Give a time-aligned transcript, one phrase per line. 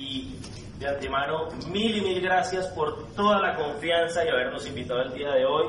[0.00, 0.34] y
[0.78, 5.30] de antemano mil y mil gracias por toda la confianza y habernos invitado el día
[5.32, 5.66] de hoy.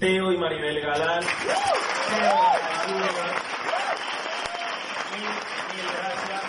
[0.00, 1.22] Teo y Maribel Galán.
[1.22, 2.34] Teo,
[6.00, 6.42] gracias.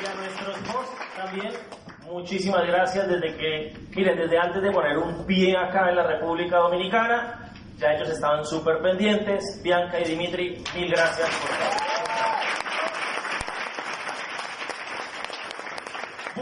[0.00, 1.52] Y a nuestros hosts también,
[2.06, 6.56] muchísimas gracias desde que, miren, desde antes de poner un pie acá en la República
[6.56, 9.60] Dominicana, ya ellos estaban súper pendientes.
[9.62, 11.88] Bianca y Dimitri, mil gracias por todo.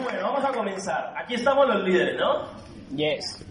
[0.02, 0.36] Bueno,
[1.16, 2.44] Aquí estamos los líderes, ¿no?
[2.94, 3.44] Yes.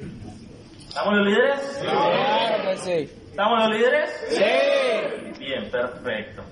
[0.88, 1.80] ¿Estamos los líderes?
[1.82, 3.14] Claro que sí.
[3.32, 4.10] ¿Estamos los líderes?
[4.30, 5.40] Sí.
[5.40, 6.44] Bien, perfecto.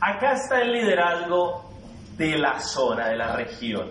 [0.00, 1.70] Acá está el liderazgo
[2.16, 3.90] de la zona, de la región.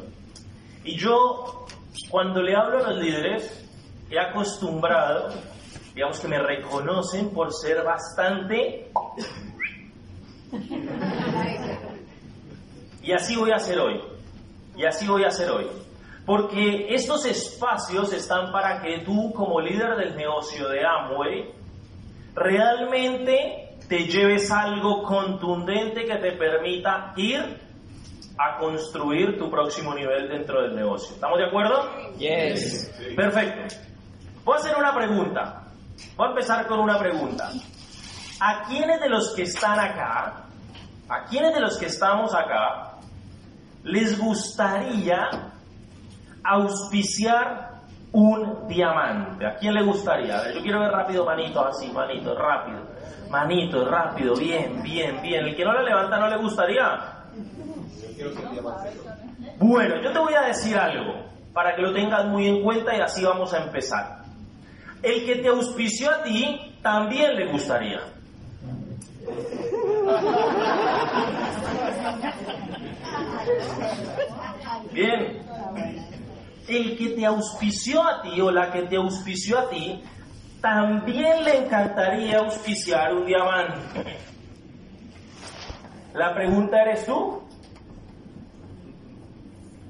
[0.86, 1.68] Y yo,
[2.10, 3.66] cuando le hablo a los líderes,
[4.10, 5.34] he acostumbrado,
[5.94, 8.90] digamos que me reconocen por ser bastante...
[13.04, 14.00] Y así voy a hacer hoy.
[14.76, 15.66] Y así voy a hacer hoy.
[16.26, 21.52] Porque estos espacios están para que tú, como líder del negocio de Amway,
[22.36, 27.60] realmente te lleves algo contundente que te permita ir
[28.38, 31.16] a construir tu próximo nivel dentro del negocio.
[31.16, 32.18] ¿Estamos de acuerdo?
[32.18, 32.92] Yes.
[33.16, 33.76] Perfecto.
[34.44, 35.68] Voy a hacer una pregunta.
[36.16, 37.50] Voy a empezar con una pregunta.
[38.40, 40.46] ¿A quiénes de los que están acá,
[41.10, 42.98] a quiénes de los que estamos acá,
[43.84, 45.51] les gustaría
[46.44, 47.72] auspiciar
[48.12, 49.46] un diamante?
[49.46, 50.40] ¿A quién le gustaría?
[50.40, 52.80] A ver, yo quiero ver rápido manitos así, manitos, rápido.
[53.30, 55.46] Manitos, rápido, bien, bien, bien.
[55.46, 57.00] El que no le levanta no le gustaría.
[59.58, 63.00] Bueno, yo te voy a decir algo para que lo tengas muy en cuenta y
[63.00, 64.22] así vamos a empezar.
[65.02, 68.02] El que te auspició a ti también le gustaría.
[74.92, 75.42] Bien.
[76.72, 80.02] El que te auspició a ti o la que te auspició a ti
[80.62, 84.18] también le encantaría auspiciar un diamante.
[86.14, 87.42] La pregunta eres tú.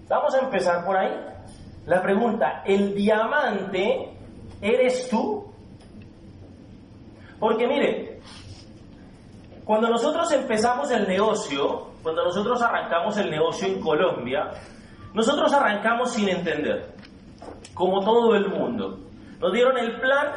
[0.10, 1.14] Vamos a empezar por ahí.
[1.86, 4.18] La pregunta, ¿el diamante
[4.60, 5.54] eres tú?
[7.40, 8.22] Porque mire,
[9.66, 14.50] cuando nosotros empezamos el negocio, cuando nosotros arrancamos el negocio en Colombia,
[15.14, 16.94] nosotros arrancamos sin entender,
[17.74, 19.00] como todo el mundo.
[19.40, 20.28] Nos dieron el plan,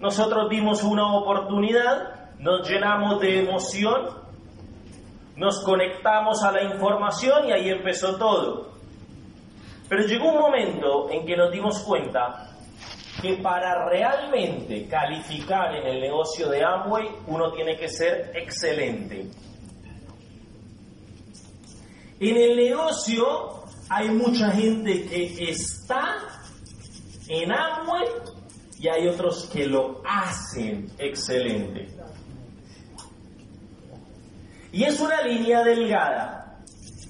[0.00, 4.08] nosotros vimos una oportunidad, nos llenamos de emoción,
[5.36, 8.72] nos conectamos a la información y ahí empezó todo.
[9.88, 12.48] Pero llegó un momento en que nos dimos cuenta
[13.22, 19.26] que para realmente calificar en el negocio de Amway uno tiene que ser excelente.
[22.20, 26.16] En el negocio hay mucha gente que está
[27.28, 28.08] en Amway
[28.80, 31.88] y hay otros que lo hacen excelente.
[34.72, 36.58] Y es una línea delgada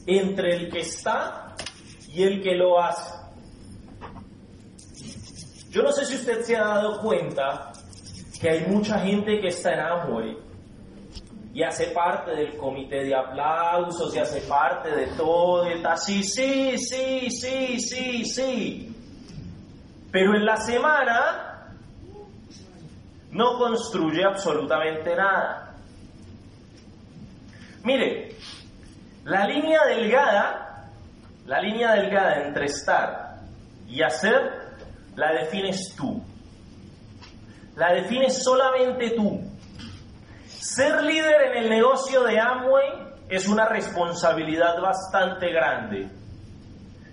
[0.06, 1.54] entre el que está
[2.12, 3.14] y el que lo hace.
[5.70, 7.72] Yo no sé si usted se ha dado cuenta
[8.40, 10.47] que hay mucha gente que está en Amway
[11.58, 16.78] y hace parte del comité de aplausos y hace parte de todo está así, sí,
[16.78, 18.96] sí, sí, sí, sí.
[20.12, 21.74] Pero en la semana
[23.32, 25.74] no construye absolutamente nada.
[27.82, 28.36] Mire,
[29.24, 30.92] la línea delgada,
[31.44, 33.40] la línea delgada entre estar
[33.88, 34.76] y hacer,
[35.16, 36.22] la defines tú.
[37.74, 39.47] La defines solamente tú.
[40.74, 42.88] Ser líder en el negocio de Amway
[43.30, 46.10] es una responsabilidad bastante grande.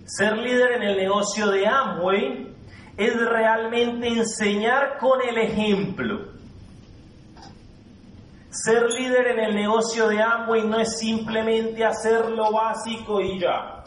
[0.06, 2.54] Ser líder en el negocio de Amway
[2.98, 6.34] es realmente enseñar con el ejemplo.
[8.50, 13.86] Ser líder en el negocio de Amway no es simplemente hacer lo básico y ya.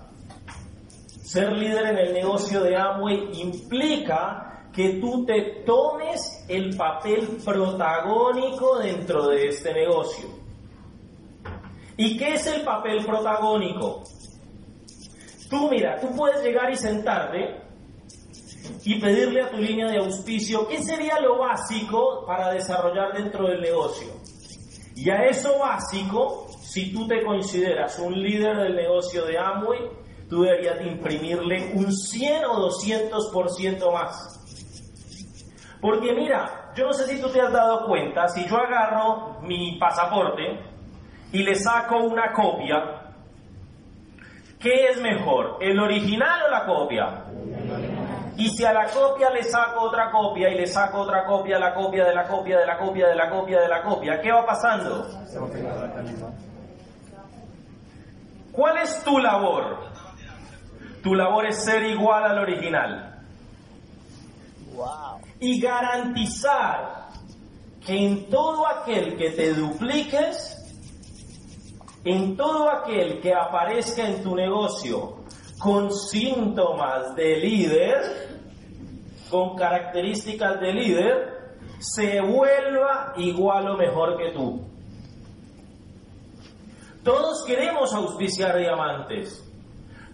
[1.25, 8.79] Ser líder en el negocio de Amway implica que tú te tomes el papel protagónico
[8.79, 10.29] dentro de este negocio.
[11.97, 14.05] ¿Y qué es el papel protagónico?
[15.51, 17.61] Tú mira, tú puedes llegar y sentarte
[18.85, 23.61] y pedirle a tu línea de auspicio qué sería lo básico para desarrollar dentro del
[23.61, 24.09] negocio.
[24.95, 29.81] Y a eso básico, si tú te consideras un líder del negocio de Amway,
[30.29, 34.38] tú deberías de imprimirle un 100 o 200% más.
[35.81, 39.79] Porque mira, yo no sé si tú te has dado cuenta, si yo agarro mi
[39.79, 40.61] pasaporte
[41.33, 43.09] y le saco una copia
[44.59, 47.25] ¿Qué es mejor, el original o la copia?
[48.37, 51.75] Y si a la copia le saco otra copia y le saco otra copia, la
[51.75, 54.45] copia de la copia de la copia de la copia de la copia, ¿qué va
[54.45, 55.07] pasando?
[58.51, 59.79] ¿Cuál es tu labor?
[61.05, 63.15] Tu labor es ser igual al original
[64.75, 65.21] Wow.
[65.41, 67.09] Y garantizar
[67.85, 70.57] que en todo aquel que te dupliques,
[72.05, 75.19] en todo aquel que aparezca en tu negocio
[75.59, 78.39] con síntomas de líder,
[79.31, 81.39] con características de líder,
[81.79, 84.61] se vuelva igual o mejor que tú.
[87.03, 89.45] Todos queremos auspiciar diamantes,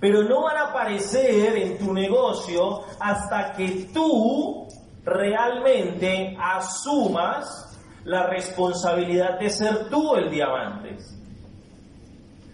[0.00, 4.68] pero no van a aparecer en tu negocio hasta que tú
[5.04, 10.96] realmente asumas la responsabilidad de ser tú el diamante.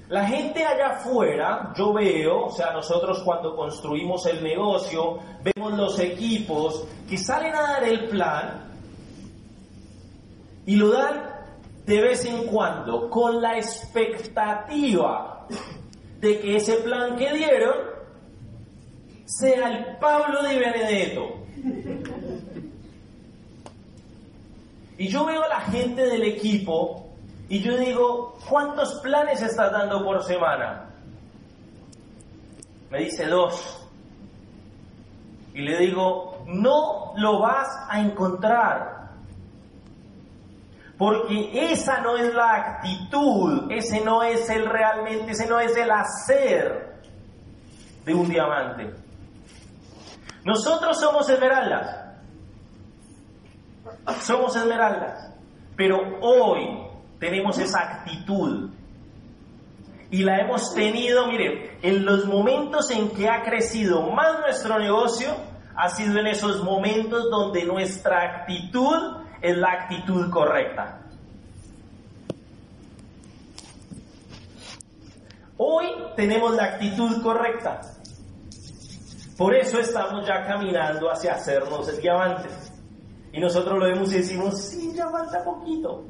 [0.09, 6.01] La gente allá afuera, yo veo, o sea, nosotros cuando construimos el negocio, vemos los
[6.01, 8.73] equipos que salen a dar el plan
[10.67, 11.31] y lo dan
[11.87, 15.47] de vez en cuando con la expectativa
[16.21, 17.77] de que ese plan que dieron
[19.25, 21.40] sea el Pablo de Benedetto.
[25.01, 27.09] Y yo veo a la gente del equipo
[27.49, 30.91] y yo digo, ¿cuántos planes estás dando por semana?
[32.91, 33.89] Me dice dos.
[35.55, 39.13] Y le digo, no lo vas a encontrar.
[40.99, 45.91] Porque esa no es la actitud, ese no es el realmente, ese no es el
[45.91, 47.01] hacer
[48.05, 48.91] de un diamante.
[50.45, 52.10] Nosotros somos esmeraldas.
[54.21, 55.33] Somos esmeraldas.
[55.77, 56.87] Pero hoy
[57.19, 58.71] tenemos esa actitud.
[60.11, 65.37] Y la hemos tenido, mire, en los momentos en que ha crecido más nuestro negocio,
[65.77, 71.01] ha sido en esos momentos donde nuestra actitud es la actitud correcta.
[75.57, 75.87] Hoy
[76.17, 77.81] tenemos la actitud correcta.
[79.37, 82.70] Por eso estamos ya caminando hacia hacernos diamantes.
[83.33, 86.05] Y nosotros lo vemos y decimos, sí, ya falta poquito.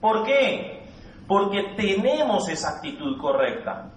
[0.00, 0.86] ¿Por qué?
[1.26, 3.90] Porque tenemos esa actitud correcta.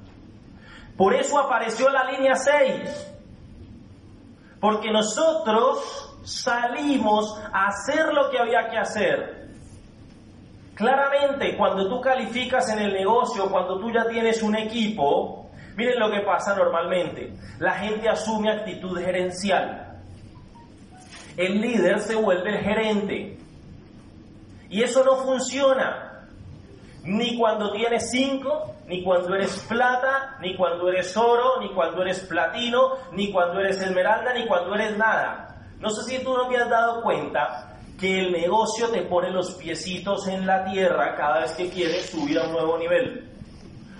[0.98, 3.16] Por eso apareció la línea 6.
[4.60, 9.50] Porque nosotros salimos a hacer lo que había que hacer.
[10.76, 16.10] Claramente, cuando tú calificas en el negocio, cuando tú ya tienes un equipo, miren lo
[16.10, 17.34] que pasa normalmente.
[17.60, 19.83] La gente asume actitud gerencial.
[21.38, 23.38] El líder se vuelve el gerente.
[24.70, 26.28] Y eso no funciona.
[27.04, 32.22] Ni cuando tienes cinco, ni cuando eres plata, ni cuando eres oro, ni cuando eres
[32.22, 35.56] platino, ni cuando eres esmeralda, ni cuando eres nada.
[35.80, 39.54] No sé si tú no te has dado cuenta que el negocio te pone los
[39.56, 43.30] piecitos en la tierra cada vez que quieres subir a un nuevo nivel.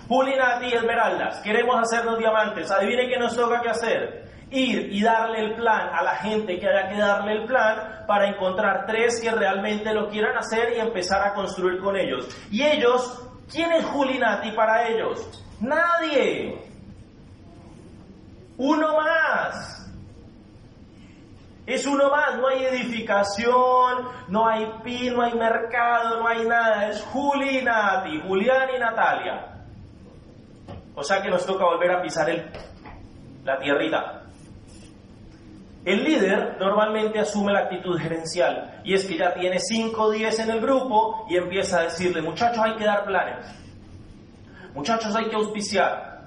[0.08, 2.70] Pulinati y Esmeraldas, queremos hacernos diamantes.
[2.70, 4.23] Adivine qué nos toca que hacer.
[4.50, 8.28] Ir y darle el plan a la gente que haya que darle el plan para
[8.28, 12.28] encontrar tres que realmente lo quieran hacer y empezar a construir con ellos.
[12.50, 15.44] Y ellos, ¿quién es Julinati para ellos?
[15.60, 16.62] Nadie.
[18.58, 19.80] Uno más.
[21.66, 26.88] Es uno más, no hay edificación, no hay PIN, no hay mercado, no hay nada.
[26.88, 29.54] Es Julinati, Julián y Natalia.
[30.94, 32.50] O sea que nos toca volver a pisar el,
[33.44, 34.23] la tierrita.
[35.84, 40.38] El líder normalmente asume la actitud gerencial y es que ya tiene 5 o 10
[40.38, 43.46] en el grupo y empieza a decirle, muchachos hay que dar planes,
[44.74, 46.22] muchachos hay que auspiciar,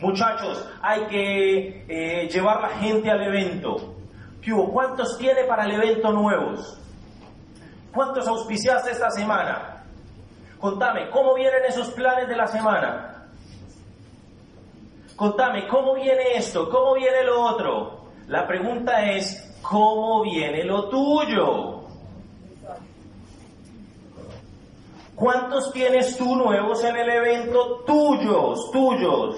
[0.00, 3.96] muchachos hay que eh, llevar la gente al evento.
[4.40, 4.72] ¿Qué hubo?
[4.72, 6.80] ¿Cuántos tiene para el evento nuevos?
[7.92, 9.84] ¿Cuántos auspiciaste esta semana?
[10.60, 13.26] Contame, ¿cómo vienen esos planes de la semana?
[15.16, 16.70] Contame, ¿cómo viene esto?
[16.70, 17.99] ¿Cómo viene lo otro?
[18.30, 21.80] La pregunta es, ¿cómo viene lo tuyo?
[25.16, 27.82] ¿Cuántos tienes tú nuevos en el evento?
[27.84, 29.36] Tuyos, tuyos.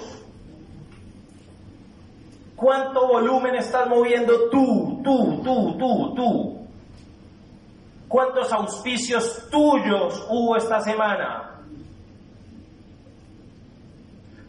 [2.55, 6.67] ¿Cuánto volumen estás moviendo tú, tú, tú, tú, tú?
[8.07, 11.63] ¿Cuántos auspicios tuyos hubo esta semana?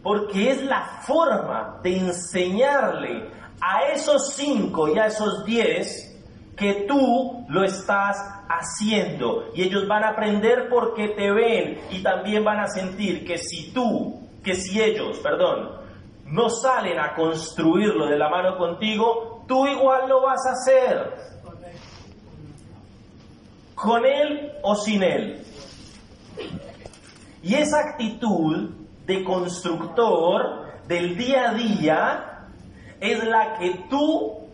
[0.02, 6.14] Porque es la forma de enseñarle a esos cinco y a esos diez
[6.56, 8.16] que tú lo estás
[8.48, 9.46] haciendo.
[9.54, 13.72] Y ellos van a aprender porque te ven y también van a sentir que si
[13.72, 15.70] tú, que si ellos, perdón,
[16.26, 21.14] no salen a construirlo de la mano contigo, tú igual lo vas a hacer.
[23.74, 25.44] Con él o sin él.
[27.42, 28.70] Y esa actitud
[29.06, 32.33] de constructor del día a día
[33.04, 34.48] es la que tú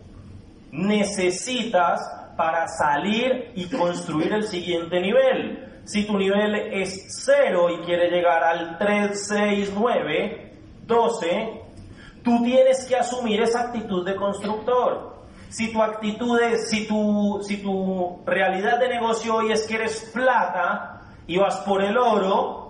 [0.71, 2.01] necesitas
[2.35, 5.81] para salir y construir el siguiente nivel.
[5.85, 10.53] Si tu nivel es 0 y quiere llegar al 3, 6, 9,
[10.85, 11.61] 12,
[12.23, 15.11] tú tienes que asumir esa actitud de constructor.
[15.49, 20.11] Si tu actitud es, si tu, si tu realidad de negocio hoy es que eres
[20.13, 22.60] plata y vas por el oro,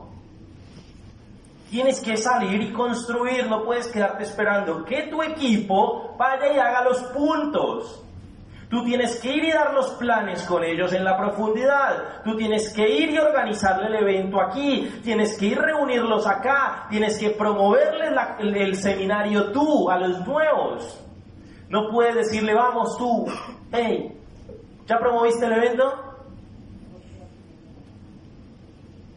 [1.72, 6.84] tienes que salir y construir, no puedes quedarte esperando que tu equipo vaya y haga
[6.84, 8.04] los puntos.
[8.70, 12.24] Tú tienes que ir y dar los planes con ellos en la profundidad.
[12.24, 15.00] Tú tienes que ir y organizarle el evento aquí.
[15.04, 16.88] Tienes que ir reunirlos acá.
[16.90, 21.04] Tienes que promoverles el, seminario tú a los nuevos.
[21.68, 23.28] No puedes decirle, vamos tú,
[23.74, 24.18] hey,
[24.88, 25.94] ¿ya promoviste el evento?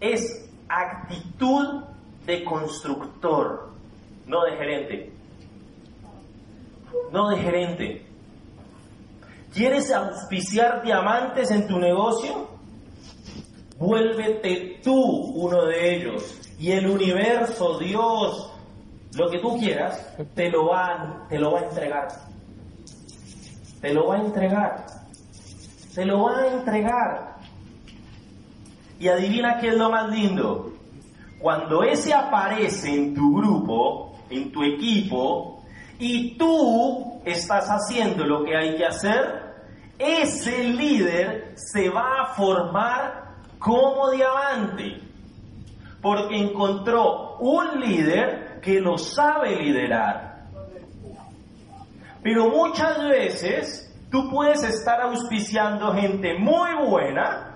[0.00, 1.93] Es actitud
[2.26, 3.70] de constructor,
[4.26, 5.12] no de gerente.
[7.10, 8.06] No de gerente.
[9.52, 12.48] ¿Quieres auspiciar diamantes en tu negocio?
[13.78, 16.40] Vuélvete tú uno de ellos.
[16.58, 18.52] Y el universo, Dios,
[19.16, 22.08] lo que tú quieras, te lo va, te lo va a entregar.
[23.80, 24.86] Te lo va a entregar.
[25.94, 27.36] Te lo va a entregar.
[28.98, 30.73] Y adivina qué es lo más lindo.
[31.38, 35.62] Cuando ese aparece en tu grupo, en tu equipo,
[35.98, 39.54] y tú estás haciendo lo que hay que hacer,
[39.98, 43.24] ese líder se va a formar
[43.58, 45.00] como diamante,
[46.02, 50.46] porque encontró un líder que lo sabe liderar.
[52.22, 57.53] Pero muchas veces tú puedes estar auspiciando gente muy buena,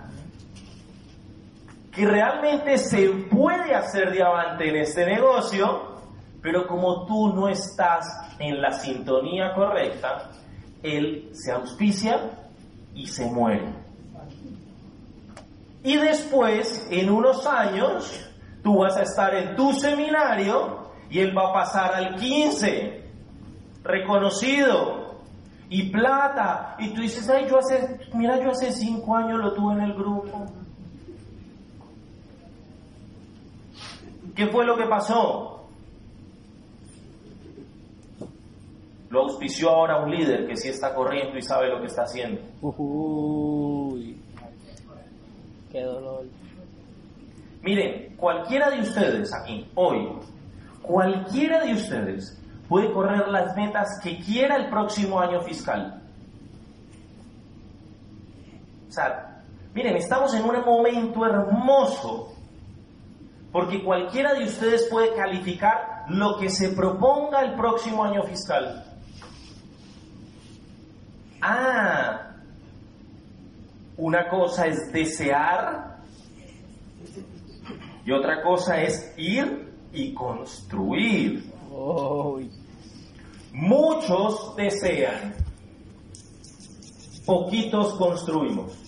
[1.93, 5.97] que realmente se puede hacer diamante en este negocio,
[6.43, 8.07] pero como tú no estás
[8.39, 10.31] en la sintonía correcta,
[10.83, 12.31] él se auspicia
[12.95, 13.73] y se muere.
[15.83, 18.31] Y después, en unos años,
[18.63, 23.05] tú vas a estar en tu seminario y él va a pasar al 15,
[23.83, 25.09] reconocido,
[25.71, 26.77] y plata.
[26.79, 29.95] Y tú dices, ay, yo hace, mira, yo hace cinco años lo tuve en el
[29.95, 30.47] grupo.
[34.39, 35.67] ¿Qué fue lo que pasó?
[39.11, 42.41] Lo auspició ahora un líder que sí está corriendo y sabe lo que está haciendo.
[42.63, 44.23] Uy,
[45.73, 46.25] qué dolor.
[47.63, 50.09] Miren, cualquiera de ustedes aquí, hoy,
[50.83, 56.01] cualquiera de ustedes puede correr las metas que quiera el próximo año fiscal.
[58.89, 59.43] O sea,
[59.75, 62.38] miren, estamos en un momento hermoso
[63.53, 68.85] porque cualquiera de ustedes puede calificar lo que se proponga el próximo año fiscal.
[71.41, 72.33] Ah,
[73.97, 75.99] una cosa es desear
[78.05, 81.53] y otra cosa es ir y construir.
[83.53, 85.35] Muchos desean,
[87.25, 88.88] poquitos construimos.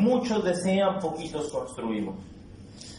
[0.00, 2.16] Muchos desean, poquitos construimos.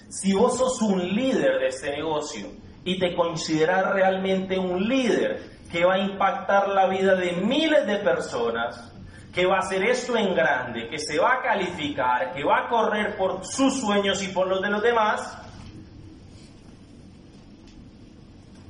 [0.09, 2.47] Si vos sos un líder de este negocio
[2.85, 7.97] y te consideras realmente un líder que va a impactar la vida de miles de
[7.97, 8.91] personas,
[9.33, 12.69] que va a hacer esto en grande, que se va a calificar, que va a
[12.69, 15.35] correr por sus sueños y por los de los demás,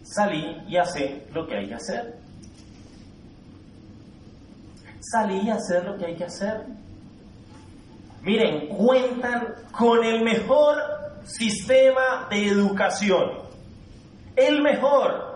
[0.04, 2.16] salí y hacer lo que hay que hacer.
[5.02, 6.66] Salí y hacer lo que hay que hacer.
[8.24, 10.78] Miren, cuentan con el mejor
[11.26, 13.40] sistema de educación.
[14.36, 15.34] El mejor.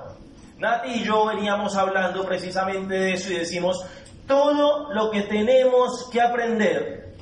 [0.57, 3.85] Nati y yo veníamos hablando precisamente de eso y decimos,
[4.25, 7.15] todo lo que tenemos que aprender,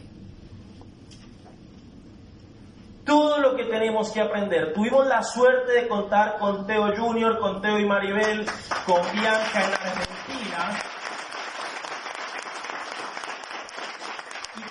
[3.03, 4.71] todo lo que tenemos que aprender.
[4.73, 8.45] Tuvimos la suerte de contar con Teo Junior, con Teo y Maribel,
[8.85, 10.94] con Bianca en Argentina.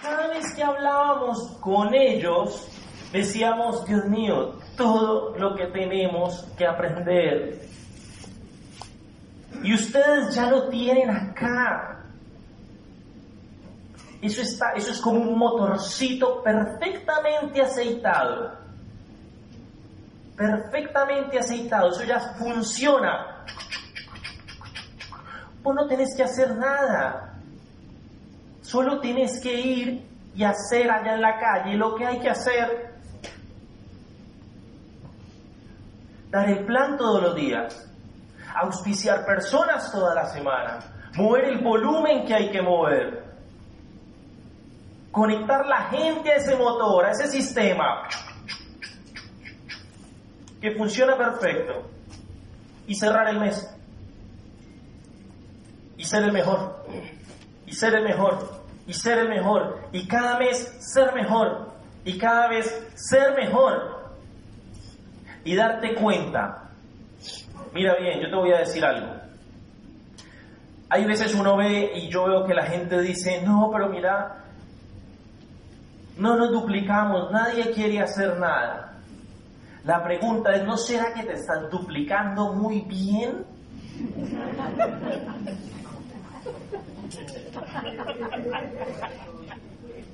[0.05, 2.69] Cada vez que hablábamos con ellos,
[3.11, 7.65] decíamos, Dios mío, todo lo que tenemos que aprender
[9.65, 12.05] y ustedes ya lo tienen acá.
[14.21, 18.63] Eso, está, eso es como un motorcito perfectamente aceitado.
[20.37, 23.45] perfectamente aceitado, eso ya funciona.
[25.63, 27.34] Vos no tenés que hacer nada,
[28.75, 30.05] solo tienes que ir
[30.35, 32.93] y hacer allá en la calle lo que hay que hacer.
[36.29, 37.89] Dar el plan todos los días,
[38.53, 40.81] auspiciar personas toda la semana,
[41.15, 43.23] mover el volumen que hay que mover,
[45.13, 48.09] conectar la gente a ese motor, a ese sistema,
[50.61, 51.89] que funciona perfecto,
[52.89, 53.73] y cerrar el mes,
[55.97, 56.85] y ser el mejor,
[57.67, 61.73] y ser el mejor, y ser el mejor, y cada mes ser mejor,
[62.05, 64.13] y cada vez ser mejor,
[65.45, 66.71] y darte cuenta.
[67.73, 69.15] Mira bien, yo te voy a decir algo.
[70.91, 74.45] Hay veces uno ve y yo veo que la gente dice, no, pero mira,
[76.19, 78.93] no nos duplicamos, nadie quiere hacer nada.
[79.85, 83.45] La pregunta es, ¿no será que te estás duplicando muy bien?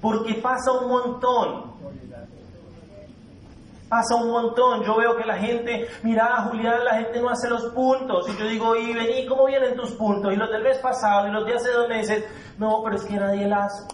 [0.01, 1.71] Porque pasa un montón.
[3.89, 4.85] Pasa un montón.
[4.85, 8.29] Yo veo que la gente, mira, Julián, la gente no hace los puntos.
[8.29, 10.33] Y yo digo, y vení, ¿cómo vienen tus puntos?
[10.33, 12.25] Y los del mes pasado, y los de hace dos meses.
[12.59, 13.87] No, pero es que nadie las.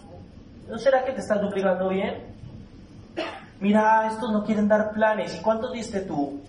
[0.67, 2.35] ¿No será que te estás duplicando bien?
[3.59, 5.35] Mira, estos no quieren dar planes.
[5.35, 6.41] ¿Y cuántos diste tú?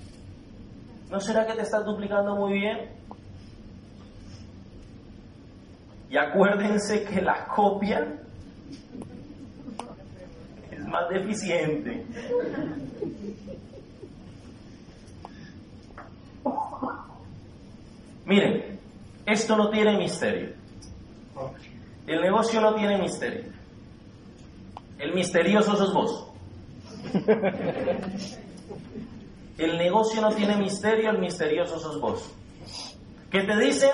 [1.11, 2.91] ¿No será que te estás duplicando muy bien?
[6.11, 8.07] Y acuérdense que la copia
[10.71, 12.07] es más deficiente.
[18.25, 18.79] Miren,
[19.27, 20.51] esto no tiene misterio.
[22.07, 23.45] El negocio no tiene misterio.
[24.99, 26.27] El misterioso sos vos.
[29.59, 32.33] El negocio no tiene misterio, el misterioso sos vos.
[33.31, 33.91] ¿Qué te dicen?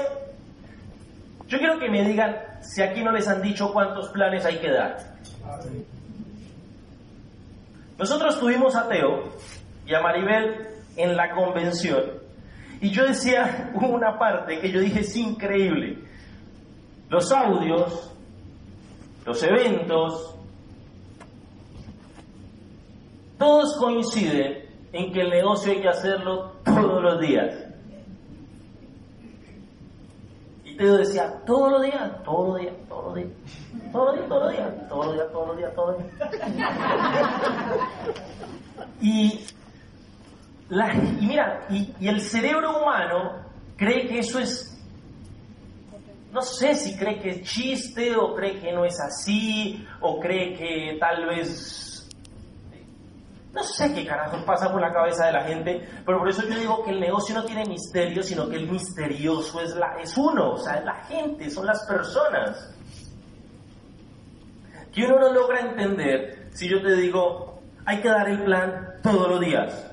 [1.49, 4.71] Yo quiero que me digan si aquí no les han dicho cuántos planes hay que
[4.71, 4.97] dar.
[7.99, 9.33] Nosotros tuvimos a Teo
[9.87, 12.25] y a Maribel en la convención
[12.85, 15.99] y yo decía una parte que yo dije es increíble.
[17.09, 18.13] Los audios,
[19.25, 20.37] los eventos,
[23.39, 27.64] todos coinciden en que el negocio hay que hacerlo todos los días.
[30.77, 33.31] Teo decía, todos los días, todos los días, todos los días,
[33.93, 36.69] todos los días, todos los días, todos los días, todos los días, todos los días.
[39.01, 39.47] Y,
[40.69, 43.33] la, y mira, y, y el cerebro humano
[43.77, 44.75] cree que eso es
[46.35, 50.55] no sé si cree que es chiste o cree que no es así o cree
[50.57, 51.94] que tal vez
[53.55, 56.59] no sé qué carajos pasa por la cabeza de la gente, pero por eso yo
[56.59, 60.55] digo que el negocio no tiene misterio, sino que el misterioso es, la, es uno,
[60.55, 62.75] o sea, es la gente, son las personas.
[64.93, 69.29] Que uno no logra entender si yo te digo, hay que dar el plan todos
[69.29, 69.93] los días.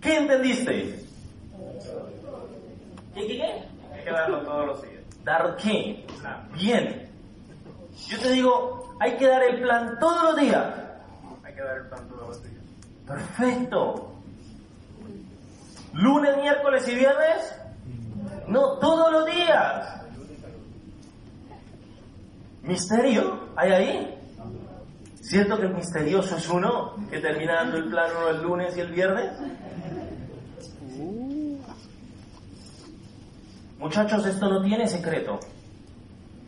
[0.00, 1.04] ¿Qué entendiste?
[3.14, 3.64] ¿Qué, qué, qué?
[3.94, 5.02] Hay que darlo todos los días.
[5.22, 6.06] ¿Dar qué?
[6.54, 7.10] Bien.
[8.08, 10.81] Yo te digo, hay que dar el plan todos los días.
[13.06, 14.12] Perfecto.
[15.94, 17.54] ¿Lunes, miércoles y viernes?
[18.48, 20.02] No, todos los días.
[22.62, 23.48] ¿Misterio?
[23.56, 24.18] ¿Hay ahí?
[25.20, 28.80] ¿Cierto que el misterioso es uno que termina dando el plan uno el lunes y
[28.80, 29.32] el viernes?
[33.78, 35.40] Muchachos, esto no tiene secreto.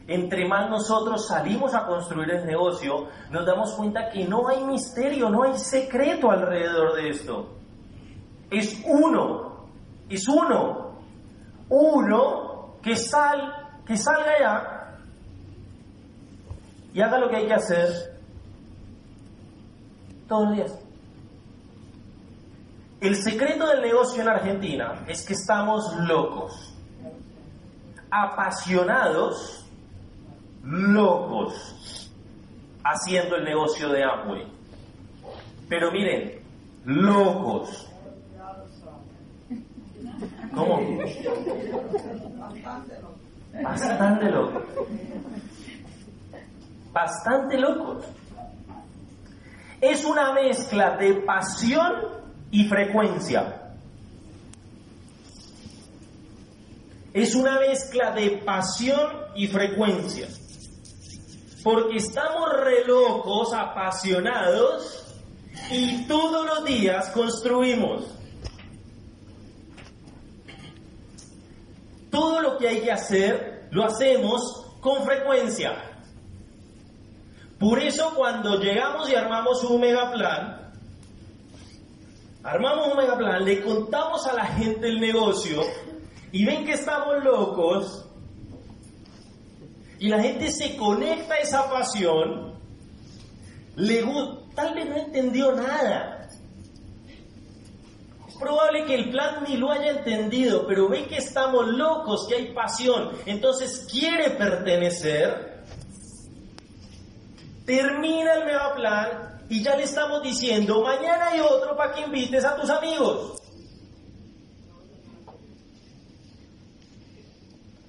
[0.07, 5.31] Entre más nosotros salimos a construir el negocio, nos damos cuenta que no hay misterio,
[5.31, 7.55] no hay secreto alrededor de esto.
[8.51, 9.67] Es uno,
[10.09, 10.99] es uno,
[11.71, 14.75] uno que, sal, que salga allá
[16.93, 17.89] y haga lo que hay que hacer
[20.29, 20.79] todos los días.
[23.01, 26.75] El secreto del negocio en Argentina es que estamos locos,
[28.11, 29.64] apasionados,
[32.85, 34.47] haciendo el negocio de Amway.
[35.69, 36.41] Pero miren,
[36.85, 37.91] locos.
[40.55, 40.81] ¿Cómo?
[43.63, 44.63] Bastante locos.
[46.93, 48.05] Bastante locos.
[49.81, 51.93] Es una mezcla de pasión
[52.51, 53.61] y frecuencia.
[57.13, 60.29] Es una mezcla de pasión y frecuencia.
[61.65, 65.05] Porque estamos re locos, apasionados,
[65.71, 68.05] y todos los días construimos.
[72.11, 75.73] Todo lo que hay que hacer lo hacemos con frecuencia.
[77.59, 80.71] Por eso cuando llegamos y armamos un mega plan,
[82.43, 85.63] armamos un mega plan, le contamos a la gente el negocio
[86.31, 88.04] y ven que estamos locos
[90.05, 92.53] y la gente se conecta a esa pasión,
[93.75, 94.05] le
[94.55, 96.29] tal vez no entendió nada.
[98.29, 102.35] Es probable que el plan ni lo haya entendido, pero ve que estamos locos, que
[102.35, 105.65] hay pasión, entonces quiere pertenecer.
[107.65, 112.45] Termina el mega plan y ya le estamos diciendo, mañana hay otro para que invites
[112.45, 113.41] a tus amigos.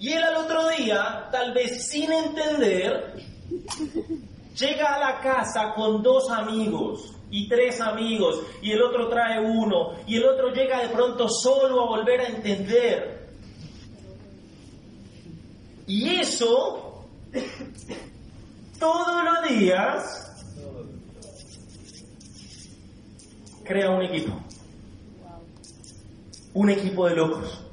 [0.06, 3.16] Y él al otro día, tal vez sin entender,
[4.56, 9.94] llega a la casa con dos amigos y tres amigos y el otro trae uno
[10.06, 13.30] y el otro llega de pronto solo a volver a entender.
[15.88, 17.08] Y eso,
[18.80, 20.04] todos los días,
[23.64, 24.40] crea un equipo.
[26.54, 27.65] Un equipo de locos.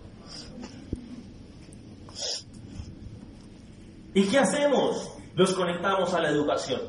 [4.14, 5.11] ¿Y qué hacemos?
[5.35, 6.81] Los conectamos a la educación.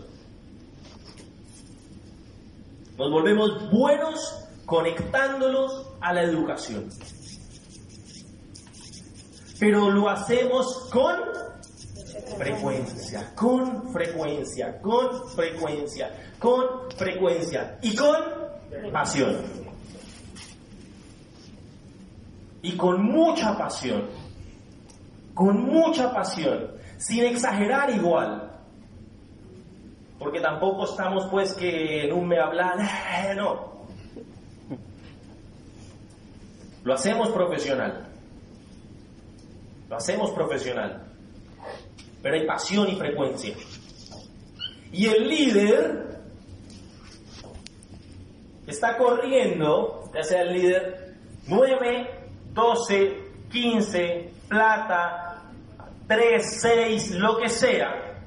[2.98, 6.90] Nos volvemos buenos conectándolos a la educación.
[9.60, 11.18] Pero lo hacemos con
[12.38, 18.16] frecuencia, con frecuencia, con frecuencia, con frecuencia y con
[18.92, 19.38] pasión.
[22.62, 24.10] Y con mucha pasión,
[25.34, 26.73] con mucha pasión
[27.04, 28.50] sin exagerar igual.
[30.18, 33.74] Porque tampoco estamos pues que en un me hablan, eh, no.
[36.84, 38.08] Lo hacemos profesional.
[39.90, 41.04] Lo hacemos profesional.
[42.22, 43.54] Pero hay pasión y frecuencia.
[44.94, 46.20] Y el líder
[48.66, 51.16] está corriendo, ya sea el líder
[51.48, 53.18] 9, 12,
[53.52, 55.33] 15, plata,
[56.14, 58.20] 3, 6, lo que sea,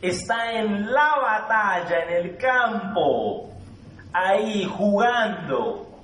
[0.00, 3.50] está en la batalla, en el campo,
[4.14, 6.00] ahí jugando,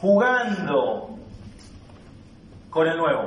[0.00, 1.18] jugando
[2.70, 3.24] con el nuevo.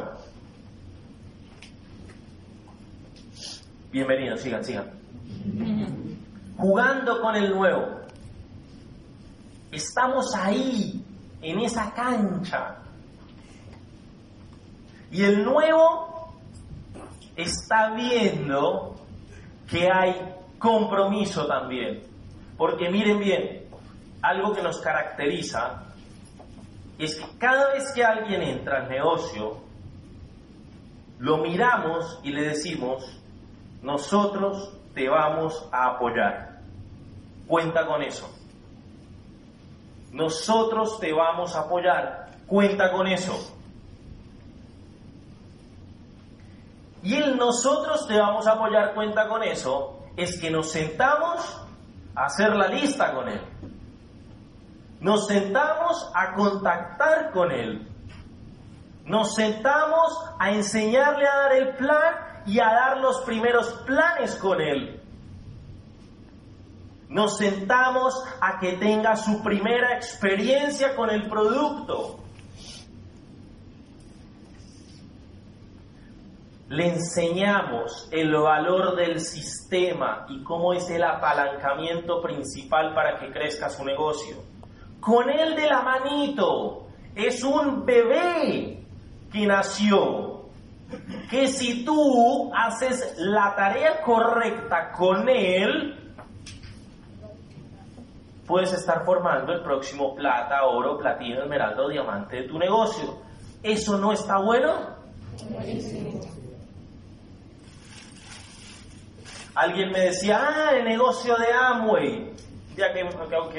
[3.92, 4.90] Bienvenidos, sigan, sigan.
[6.58, 8.00] Jugando con el nuevo.
[9.74, 11.04] Estamos ahí,
[11.42, 12.78] en esa cancha.
[15.12, 16.09] Y el nuevo
[17.44, 18.96] está viendo
[19.70, 20.16] que hay
[20.58, 22.04] compromiso también.
[22.58, 23.64] Porque miren bien,
[24.22, 25.84] algo que nos caracteriza
[26.98, 29.58] es que cada vez que alguien entra al negocio,
[31.20, 33.22] lo miramos y le decimos,
[33.82, 36.60] nosotros te vamos a apoyar.
[37.48, 38.30] Cuenta con eso.
[40.12, 42.30] Nosotros te vamos a apoyar.
[42.48, 43.56] Cuenta con eso.
[47.02, 51.62] Y nosotros te vamos a apoyar cuenta con eso, es que nos sentamos
[52.16, 53.42] a hacer la lista con él.
[55.00, 57.88] Nos sentamos a contactar con él.
[59.06, 64.60] Nos sentamos a enseñarle a dar el plan y a dar los primeros planes con
[64.60, 65.02] él.
[67.08, 72.20] Nos sentamos a que tenga su primera experiencia con el producto.
[76.70, 83.70] Le enseñamos el valor del sistema y cómo es el apalancamiento principal para que crezca
[83.70, 84.38] su negocio.
[85.00, 88.84] Con él de la manito, es un bebé
[89.32, 90.46] que nació,
[91.32, 95.96] que si tú haces la tarea correcta con él,
[98.46, 103.18] puedes estar formando el próximo plata, oro, platino, esmeralda diamante de tu negocio.
[103.64, 105.00] ¿Eso no está bueno?
[109.60, 112.32] Alguien me decía, ah, el negocio de Amway.
[112.78, 113.06] Ya que,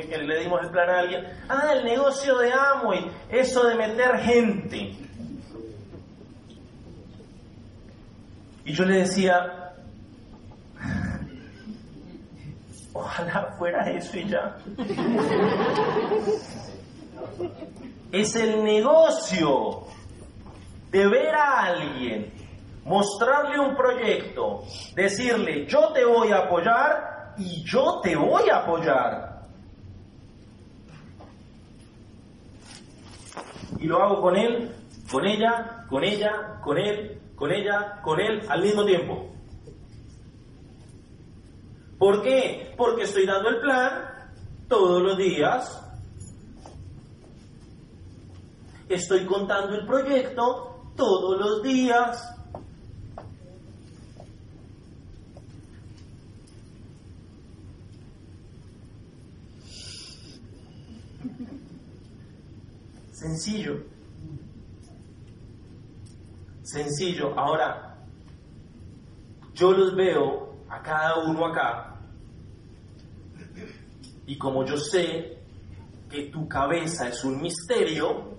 [0.08, 4.18] que, le dimos el plan a alguien, ah, el negocio de Amway, eso de meter
[4.20, 4.96] gente.
[8.64, 9.74] Y yo le decía,
[12.94, 14.56] ojalá fuera eso y ya.
[18.10, 19.82] es el negocio
[20.92, 22.39] de ver a alguien
[22.84, 24.64] mostrarle un proyecto,
[24.94, 29.40] decirle, yo te voy a apoyar y yo te voy a apoyar.
[33.78, 34.74] Y lo hago con él,
[35.10, 39.30] con ella, con ella, con él, con ella, con él, al mismo tiempo.
[41.98, 42.74] ¿Por qué?
[42.76, 44.10] Porque estoy dando el plan
[44.68, 45.82] todos los días.
[48.88, 52.39] Estoy contando el proyecto todos los días.
[63.20, 63.84] Sencillo.
[66.62, 67.38] Sencillo.
[67.38, 67.98] Ahora,
[69.52, 72.00] yo los veo a cada uno acá
[74.26, 75.38] y como yo sé
[76.08, 78.38] que tu cabeza es un misterio,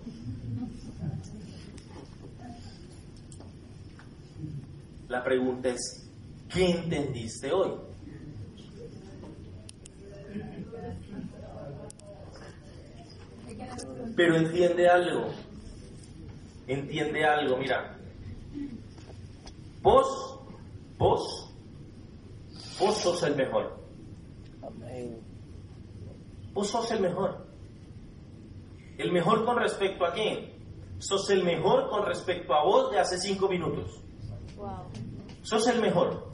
[5.09, 6.09] la pregunta es,
[6.49, 7.90] ¿qué entendiste hoy?
[14.15, 15.27] Pero entiende algo,
[16.67, 17.97] entiende algo, mira,
[19.81, 20.39] vos,
[20.97, 21.53] vos,
[22.79, 23.79] vos sos el mejor.
[24.61, 25.19] Amén.
[26.53, 27.45] Vos sos el mejor.
[28.97, 30.51] ¿El mejor con respecto a quién?
[30.99, 34.01] Sos el mejor con respecto a vos de hace cinco minutos.
[34.57, 34.85] Wow.
[35.41, 36.29] Sos el mejor.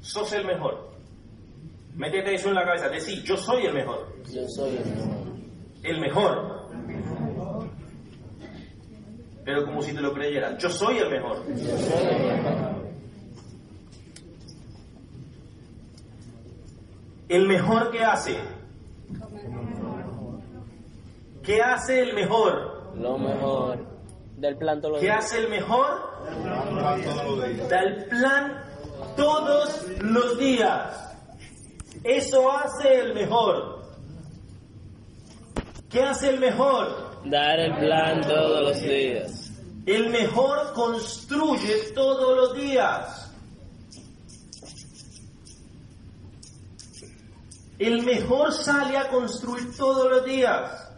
[0.00, 0.90] Sos el mejor.
[1.94, 2.88] Métete eso en la cabeza.
[2.88, 4.09] Decir, yo soy el mejor.
[4.32, 5.16] Yo soy el mejor.
[5.82, 6.60] El mejor.
[9.44, 10.58] Pero como si te lo creyeras.
[10.58, 11.44] Yo soy el mejor.
[11.56, 12.80] Yo soy el mejor.
[17.28, 18.36] ¿El mejor qué hace?
[21.42, 22.92] ¿Qué hace el mejor?
[22.96, 23.78] Lo mejor.
[24.36, 25.24] Del plan todos los ¿Qué días.
[25.24, 25.86] hace el mejor?
[27.68, 28.62] Da el plan
[29.16, 31.14] todos los días.
[32.04, 33.69] Eso hace el mejor.
[35.90, 37.10] ¿Qué hace el mejor?
[37.24, 39.50] Dar el plan todos los días.
[39.86, 43.32] El mejor construye todos los días.
[47.80, 50.92] El mejor sale a construir todos los días.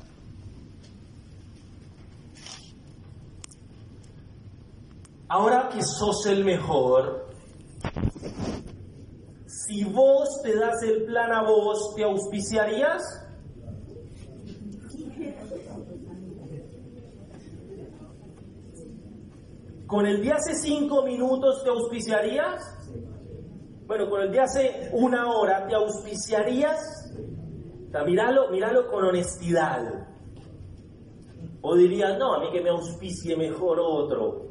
[5.29, 7.31] Ahora que sos el mejor,
[9.47, 13.22] si vos te das el plan a vos, ¿te auspiciarías?
[19.93, 22.63] ¿Con el de hace cinco minutos te auspiciarías?
[23.87, 27.13] Bueno, con el de hace una hora te auspiciarías.
[27.89, 30.09] O sea, míralo, míralo con honestidad.
[31.61, 34.47] O dirías, no, a mí que me auspicie mejor otro.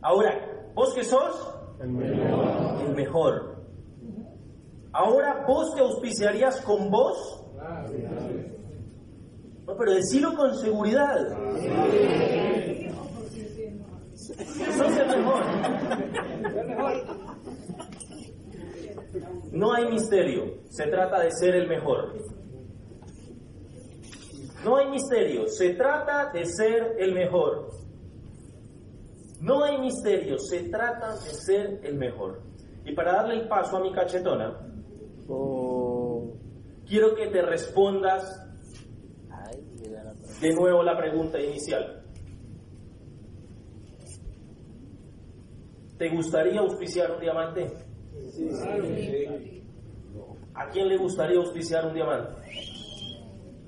[0.00, 1.54] Ahora, ¿vos qué sos?
[1.82, 2.80] El mejor.
[2.86, 3.56] El mejor.
[4.92, 7.44] Ahora, ¿vos te auspiciarías con vos?
[9.68, 11.28] No, pero decilo con seguridad.
[14.16, 15.42] Sos el mejor.
[19.52, 20.54] No hay misterio.
[20.70, 22.14] Se trata de ser el mejor.
[24.64, 25.46] No hay misterio.
[25.48, 27.68] Se trata de ser el mejor.
[29.40, 30.38] No hay misterio.
[30.38, 32.42] Se trata de ser el mejor.
[32.84, 34.64] Y para darle el paso a mi cachetona,
[35.30, 36.32] Oh.
[36.86, 38.24] quiero que te respondas
[39.30, 40.27] Ay, mira la pregunta.
[40.40, 42.02] De nuevo la pregunta inicial.
[45.98, 47.72] ¿Te gustaría auspiciar un diamante?
[50.54, 52.34] ¿A quién le gustaría auspiciar un diamante?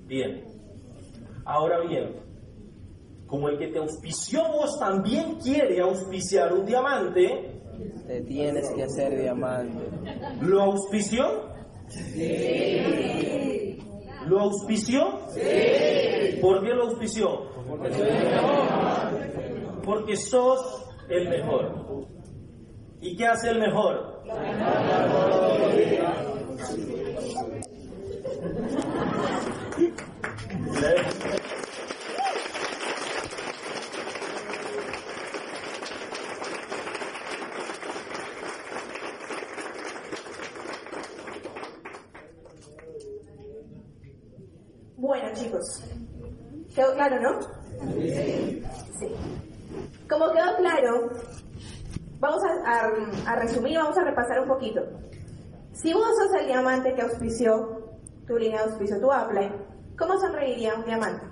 [0.06, 0.44] Bien.
[1.44, 2.14] Ahora bien,
[3.26, 7.56] como el que te auspició vos también quiere auspiciar un diamante,
[8.06, 9.78] Te tienes que hacer diamante.
[10.42, 11.48] ¿lo auspició?
[14.26, 15.20] ¿Lo auspició?
[16.40, 17.50] ¿Por qué lo auspició?
[19.85, 22.06] Porque sos el mejor.
[23.00, 24.20] ¿Y qué hace el mejor
[45.35, 45.83] chicos,
[46.80, 47.40] quedó claro, ¿no?
[48.98, 49.14] Sí.
[50.08, 51.10] Como quedó claro,
[52.18, 54.80] vamos a, resumir, vamos a repasar un poquito.
[55.72, 57.90] Si vos sos el diamante que auspició
[58.26, 59.52] tu línea de auspicio, tu upline,
[59.98, 61.26] ¿cómo sonreiría un diamante?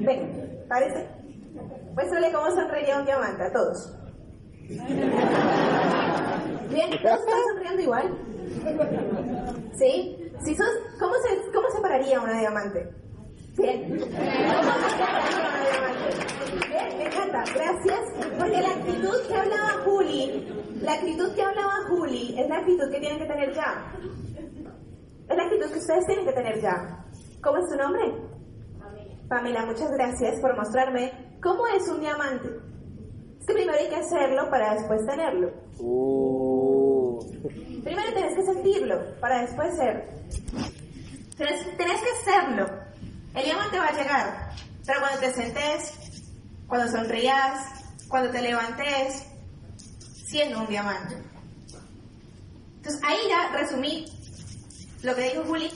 [0.00, 1.08] Ven, ¿parece?
[1.94, 3.96] Muéstrale cómo sonreiría un diamante a todos.
[6.70, 8.18] Bien, ¿todos están sonriendo igual?
[9.74, 10.32] ¿Sí?
[10.44, 12.99] Si sos, ¿cómo, se, ¿Cómo se separaría una diamante?
[13.60, 13.90] Bien,
[16.96, 18.00] me encanta, gracias.
[18.38, 20.48] Porque la actitud que hablaba Juli,
[20.80, 23.92] la actitud que hablaba Juli es la actitud que tienen que tener ya.
[25.28, 27.04] Es la actitud que ustedes tienen que tener ya.
[27.42, 28.30] ¿Cómo es tu nombre?
[29.28, 32.48] Pamela, muchas gracias por mostrarme cómo es un diamante.
[33.40, 35.52] Es que primero hay que hacerlo para después tenerlo.
[35.78, 37.18] Uh.
[37.84, 40.08] Primero tenés que sentirlo para después ser.
[41.36, 42.89] Tenés, tenés que serlo.
[43.34, 44.50] El diamante va a llegar.
[44.86, 45.92] Pero cuando te sentes,
[46.66, 49.26] cuando sonrías, cuando te levantes,
[50.26, 51.16] siendo un diamante.
[52.76, 54.06] Entonces ahí ya resumí
[55.02, 55.70] lo que dijo Juli.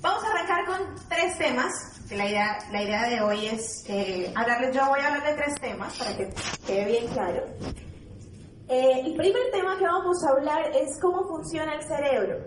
[0.00, 1.72] Vamos a arrancar con tres temas.
[2.08, 5.42] Que la idea, la idea de hoy es eh, hablarles, yo voy a hablar de
[5.42, 6.28] tres temas para que
[6.66, 7.46] quede bien claro.
[8.68, 12.38] Eh, el primer tema que vamos a hablar es cómo funciona el cerebro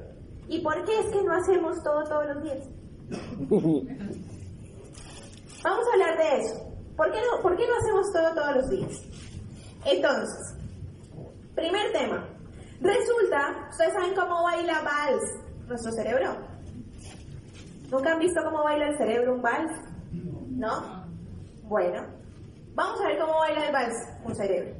[0.47, 4.27] y por qué es que no hacemos todo todos los días.
[5.67, 6.55] Vamos a hablar de eso.
[6.95, 9.01] ¿Por qué no, por qué no hacemos todo todos los días?
[9.83, 10.55] Entonces,
[11.55, 12.25] primer tema.
[12.79, 15.23] Resulta, ustedes saben cómo baila vals
[15.67, 16.37] nuestro cerebro.
[17.91, 19.73] ¿Nunca han visto cómo baila el cerebro un vals?
[20.51, 21.05] ¿No?
[21.63, 22.05] Bueno,
[22.73, 24.73] vamos a ver cómo baila el vals un cerebro.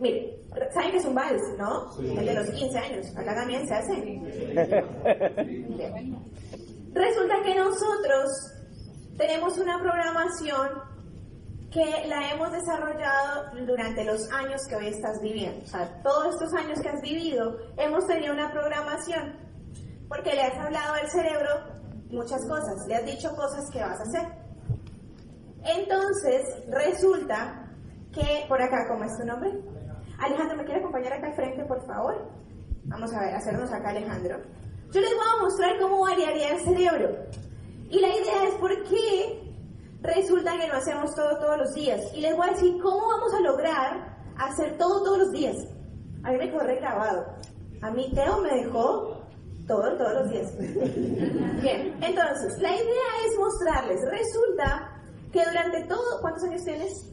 [0.00, 0.26] Miren,
[0.74, 1.96] ¿saben que es un vals, no?
[2.00, 3.16] El de los 15 años.
[3.16, 3.94] Acá también se hace.
[6.94, 8.59] Resulta que nosotros
[9.20, 10.68] tenemos una programación
[11.70, 15.62] que la hemos desarrollado durante los años que hoy estás viviendo.
[15.62, 19.36] O sea, todos estos años que has vivido, hemos tenido una programación
[20.08, 21.50] porque le has hablado al cerebro
[22.08, 24.26] muchas cosas, le has dicho cosas que vas a hacer.
[25.64, 27.68] Entonces, resulta
[28.12, 29.50] que, por acá, ¿cómo es tu nombre?
[30.18, 32.26] Alejandro, ¿me quiere acompañar acá al frente, por favor?
[32.84, 34.40] Vamos a ver, hacernos acá, Alejandro.
[34.90, 37.49] Yo les voy a mostrar cómo variaría el cerebro.
[37.90, 39.42] Y la idea es por qué
[40.02, 42.00] resulta que no hacemos todo todos los días.
[42.14, 45.56] Y les voy a decir cómo vamos a lograr hacer todo todos los días.
[46.22, 47.26] A mí me quedó grabado.
[47.82, 49.20] A mí Teo me dejó
[49.66, 50.58] todo todos los días.
[51.62, 54.00] Bien, entonces, la idea es mostrarles.
[54.10, 56.20] Resulta que durante todo...
[56.20, 57.10] ¿Cuántos años tienes?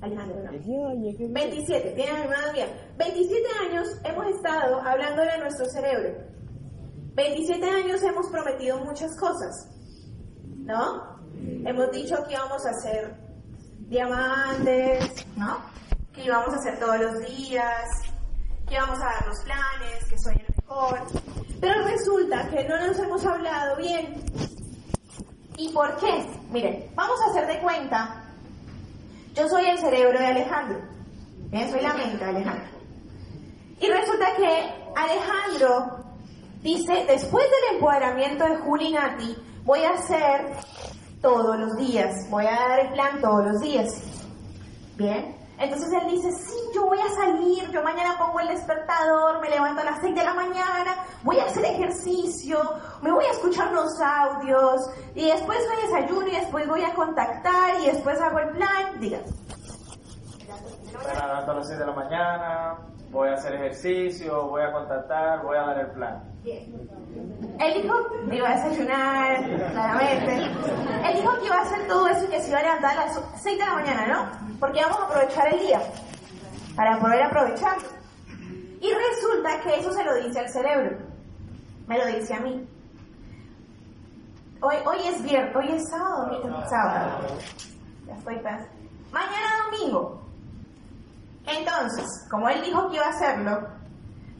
[0.00, 0.50] Alejandro, no.
[0.50, 2.66] 27, tiene la misma mía.
[2.98, 6.36] 27 años hemos estado hablando de nuestro cerebro.
[7.14, 9.68] 27 años hemos prometido muchas cosas,
[10.66, 11.16] ¿no?
[11.64, 13.14] Hemos dicho que íbamos a hacer
[13.88, 15.58] diamantes, ¿no?
[16.12, 17.84] Que íbamos a hacer todos los días,
[18.68, 21.00] que íbamos a dar los planes, que soy el mejor.
[21.60, 24.22] Pero resulta que no nos hemos hablado bien.
[25.56, 26.26] ¿Y por qué?
[26.50, 28.24] Miren, vamos a hacer de cuenta.
[29.34, 30.80] Yo soy el cerebro de Alejandro.
[31.50, 31.70] ¿Bien?
[31.70, 32.76] Soy la mente de Alejandro.
[33.80, 36.04] Y resulta que Alejandro
[36.62, 40.46] dice, después del empoderamiento de Juli Nati, voy a hacer
[41.20, 44.00] todos los días, voy a dar el plan todos los días.
[44.96, 49.50] Bien, entonces él dice, sí, yo voy a salir, yo mañana pongo el despertador, me
[49.50, 52.58] levanto a las 6 de la mañana, voy a hacer ejercicio,
[53.02, 57.80] me voy a escuchar los audios, y después me desayuno y después voy a contactar
[57.80, 59.00] y después hago el plan.
[59.00, 59.18] Diga.
[60.92, 62.78] Me levanto a las 6 de la mañana,
[63.10, 66.35] voy a hacer ejercicio, voy a contactar, voy a dar el plan.
[66.46, 67.94] Él dijo
[68.30, 70.36] que iba a desayunar, claramente.
[70.36, 73.06] Él dijo que iba a hacer todo eso y que se iba a levantar a
[73.06, 74.58] las 6 de la mañana, ¿no?
[74.60, 75.80] Porque vamos a aprovechar el día
[76.76, 77.88] para poder aprovecharlo.
[78.80, 80.98] Y resulta que eso se lo dice al cerebro.
[81.88, 82.68] Me lo dice a mí.
[84.60, 87.26] Hoy, hoy es viernes, hoy es sábado, domingo, sábado.
[88.06, 88.36] Ya estoy.
[89.10, 90.22] Mañana domingo.
[91.46, 93.75] Entonces, como él dijo que iba a hacerlo,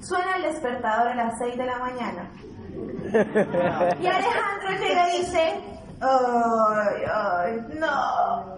[0.00, 2.30] suena el despertador a las 6 de la mañana.
[4.00, 5.61] Y Alejandro llega y dice,
[6.00, 8.57] ay, ay, no.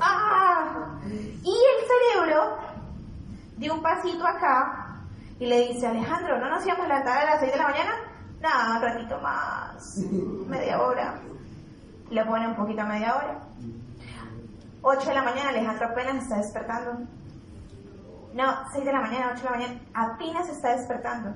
[0.00, 0.98] Ah.
[1.42, 2.58] Y el cerebro
[3.56, 5.04] dio un pasito acá
[5.38, 7.94] y le dice, Alejandro, ¿no nos íbamos a levantar a las 6 de la mañana?
[8.40, 9.98] No, un ratito más,
[10.46, 11.20] media hora.
[12.10, 13.38] Le pone un poquito a media hora.
[14.82, 16.98] 8 de la mañana, Alejandro apenas está despertando.
[18.38, 21.34] No, 6 de la mañana, 8 de la mañana, apenas está despertando.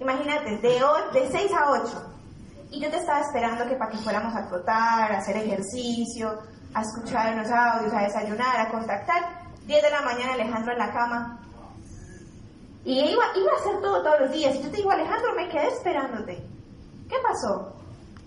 [0.00, 2.06] Imagínate, de, o- de 6 a 8.
[2.70, 6.38] Y yo te estaba esperando que para que fuéramos a trotar, a hacer ejercicio,
[6.72, 9.22] a escuchar los audios, a desayunar, a contactar.
[9.66, 11.38] 10 de la mañana Alejandro en la cama.
[12.84, 14.54] Y iba, iba a hacer todo todos los días.
[14.54, 16.36] Y yo te digo, Alejandro, me quedé esperándote.
[17.08, 17.76] ¿Qué pasó?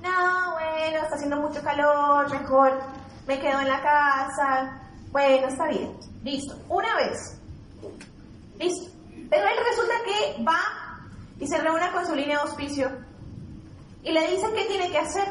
[0.02, 2.80] No, bueno, está haciendo mucho calor, mejor
[3.26, 4.80] me quedo en la casa.
[5.12, 5.98] Bueno, está bien.
[6.24, 6.54] Listo.
[6.70, 7.40] Una vez.
[8.60, 8.92] Listo.
[9.30, 10.60] Pero él resulta que va
[11.40, 12.90] y se reúne con su línea de auspicio
[14.04, 15.28] y le dice qué tiene que hacer.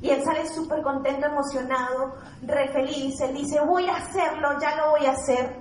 [0.00, 3.20] Y él sale súper contento, emocionado, re feliz.
[3.20, 5.56] Él dice, voy a hacerlo, ya lo voy a hacer.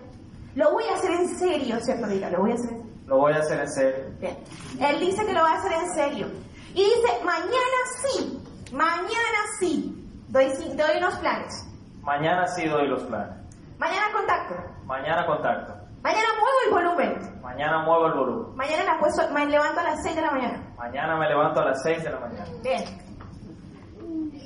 [0.56, 2.08] Lo voy a hacer en serio, ¿cierto?
[2.08, 2.78] Diga, lo voy a hacer.
[3.06, 4.06] Lo voy a hacer en serio.
[4.20, 4.38] Bien.
[4.80, 6.28] Él dice que lo va a hacer en serio.
[6.74, 11.66] Y dice, mañana sí, mañana sí, doy, doy unos planes.
[12.02, 13.36] Mañana sí doy los planes.
[13.80, 14.56] Mañana contacto.
[14.86, 15.77] Mañana contacto.
[16.08, 17.42] Mañana muevo el volumen.
[17.42, 18.56] Mañana muevo el volumen.
[18.56, 20.74] Mañana me, me levanto a las 6 de la mañana.
[20.78, 22.46] Mañana me levanto a las 6 de la mañana.
[22.64, 22.84] Bien.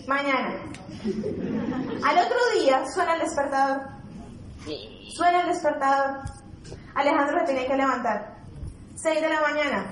[0.08, 0.56] Mañana.
[2.04, 3.82] Al otro día suena el despertador.
[5.16, 6.22] Suena el despertador.
[6.96, 8.38] Alejandro se tiene que levantar.
[8.96, 9.86] 6 de la mañana.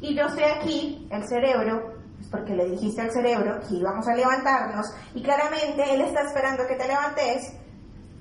[0.00, 4.14] Y yo estoy aquí, el cerebro, pues porque le dijiste al cerebro que íbamos a
[4.16, 4.86] levantarnos.
[5.14, 7.56] Y claramente él está esperando que te levantes.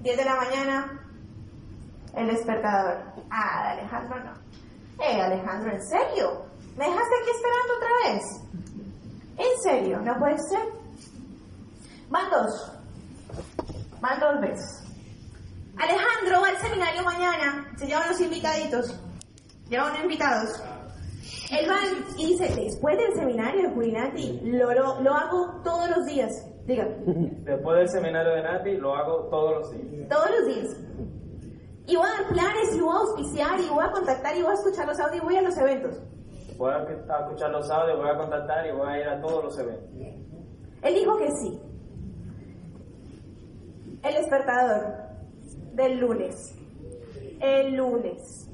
[0.02, 1.05] 10 de la mañana,
[2.18, 2.98] el despertador.
[3.30, 4.34] Ah, Alejandro no.
[5.04, 6.46] Eh, Alejandro, ¿en serio?
[6.78, 8.24] ¿Me dejaste aquí esperando otra vez?
[9.38, 10.00] ¿En serio?
[10.02, 10.60] ¿No puede ser?
[12.10, 12.72] Van dos.
[14.00, 14.84] Van dos veces.
[15.78, 17.68] Alejandro va al seminario mañana.
[17.78, 19.00] Se llevan los invitaditos.
[19.70, 20.62] Llevan invitados.
[21.52, 21.78] Él va
[22.18, 26.32] y dice, después del seminario de lo, lo, lo hago todos los días.
[26.66, 30.10] Diga, Después del seminario de Nati, lo hago todos los días.
[30.10, 30.78] todos los días.
[31.88, 34.52] Y voy a dar planes, y voy a auspiciar, y voy a contactar, y voy
[34.52, 36.02] a escuchar los audios, y voy a los eventos.
[36.58, 39.60] Voy a escuchar los audios, voy a contactar y voy a ir a todos los
[39.60, 39.90] eventos.
[40.82, 41.60] Él dijo que sí.
[44.04, 44.94] El despertador
[45.74, 46.56] del lunes.
[47.42, 48.50] El lunes.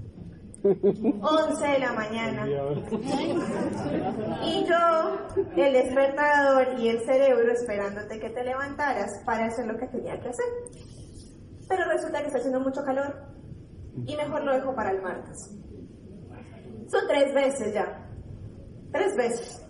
[0.63, 2.47] 11 de la mañana.
[4.43, 5.17] Y yo,
[5.55, 10.29] el despertador y el cerebro esperándote que te levantaras para hacer lo que tenía que
[10.29, 10.45] hacer.
[11.72, 13.15] Pero resulta que está haciendo mucho calor.
[14.05, 15.38] Y mejor lo dejo para el martes.
[16.89, 18.09] Son tres veces ya.
[18.91, 19.65] Tres veces.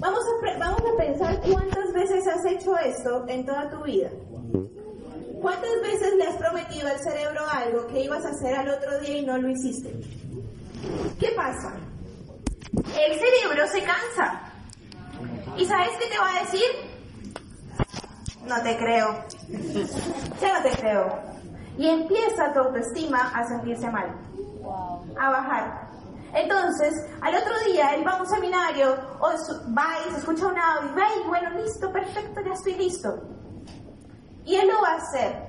[0.00, 4.10] Vamos a, vamos a pensar cuántas veces has hecho esto en toda tu vida.
[5.40, 9.18] ¿Cuántas veces le has prometido al cerebro algo que ibas a hacer al otro día
[9.18, 9.94] y no lo hiciste?
[11.20, 11.76] ¿Qué pasa?
[12.74, 14.42] El cerebro se cansa.
[15.56, 16.97] ¿Y sabes qué te va a decir?
[18.48, 19.24] No te creo.
[20.40, 21.18] Ya no te creo.
[21.76, 24.08] Y empieza tu autoestima a sentirse mal,
[25.20, 25.88] a bajar.
[26.34, 29.28] Entonces, al otro día él va a un seminario o
[29.76, 33.22] va y se escucha un audio y va y bueno, listo, perfecto, ya estoy listo.
[34.44, 35.48] Y él lo va a hacer.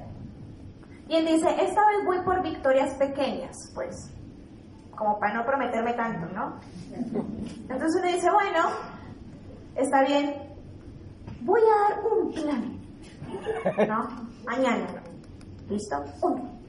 [1.07, 4.11] Y él dice, esta vez voy por victorias pequeñas, pues,
[4.95, 6.59] como para no prometerme tanto, ¿no?
[6.93, 8.69] Entonces uno dice, bueno,
[9.75, 10.55] está bien,
[11.41, 12.78] voy a dar un plan,
[13.88, 14.07] ¿no?
[14.45, 14.88] Mañana,
[15.69, 16.03] ¿listo?
[16.21, 16.59] Uno.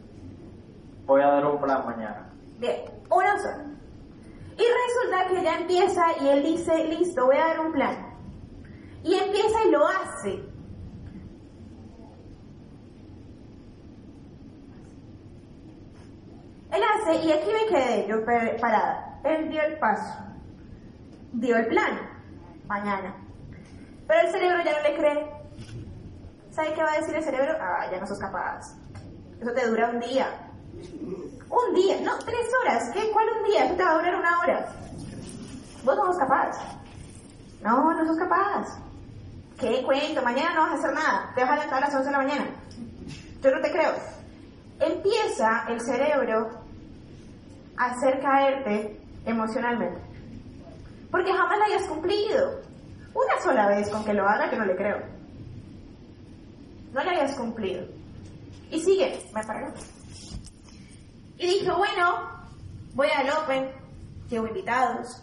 [1.06, 2.30] Voy a dar un plan mañana.
[2.58, 3.70] Bien, uno solo.
[4.56, 7.96] Y resulta que ya empieza y él dice, listo, voy a dar un plan.
[9.02, 10.50] Y empieza y lo hace.
[16.72, 18.24] Él hace, y aquí me quedé yo
[18.60, 19.20] parada.
[19.24, 20.18] Él dio el paso.
[21.32, 21.98] Dio el plan.
[22.66, 23.16] Mañana.
[24.06, 25.39] Pero el cerebro ya no le cree.
[26.52, 27.56] ¿Sabe qué va a decir el cerebro?
[27.60, 28.74] Ah, ya no sos capaz.
[29.40, 30.26] Eso te dura un día.
[31.48, 32.90] Un día, no, tres horas.
[32.92, 33.10] ¿Qué?
[33.12, 33.64] ¿Cuál un día?
[33.64, 34.72] Eso te va a durar una hora.
[35.84, 36.58] Vos no sos capaz.
[37.62, 38.78] No, no sos capaz.
[39.58, 40.22] ¿Qué cuento?
[40.22, 41.32] Mañana no vas a hacer nada.
[41.34, 42.46] Te vas a levantar a las 11 de la mañana.
[43.42, 43.92] Yo no te creo.
[44.80, 46.50] Empieza el cerebro
[47.76, 50.00] a hacer caerte emocionalmente.
[51.10, 52.60] Porque jamás la hayas cumplido.
[53.12, 55.19] Una sola vez con que lo haga, yo no le creo.
[56.92, 57.86] No la hayas cumplido.
[58.70, 59.86] Y sigue, me parece.
[61.38, 62.28] Y dije, bueno,
[62.94, 63.70] voy al Open,
[64.28, 65.22] llevo invitados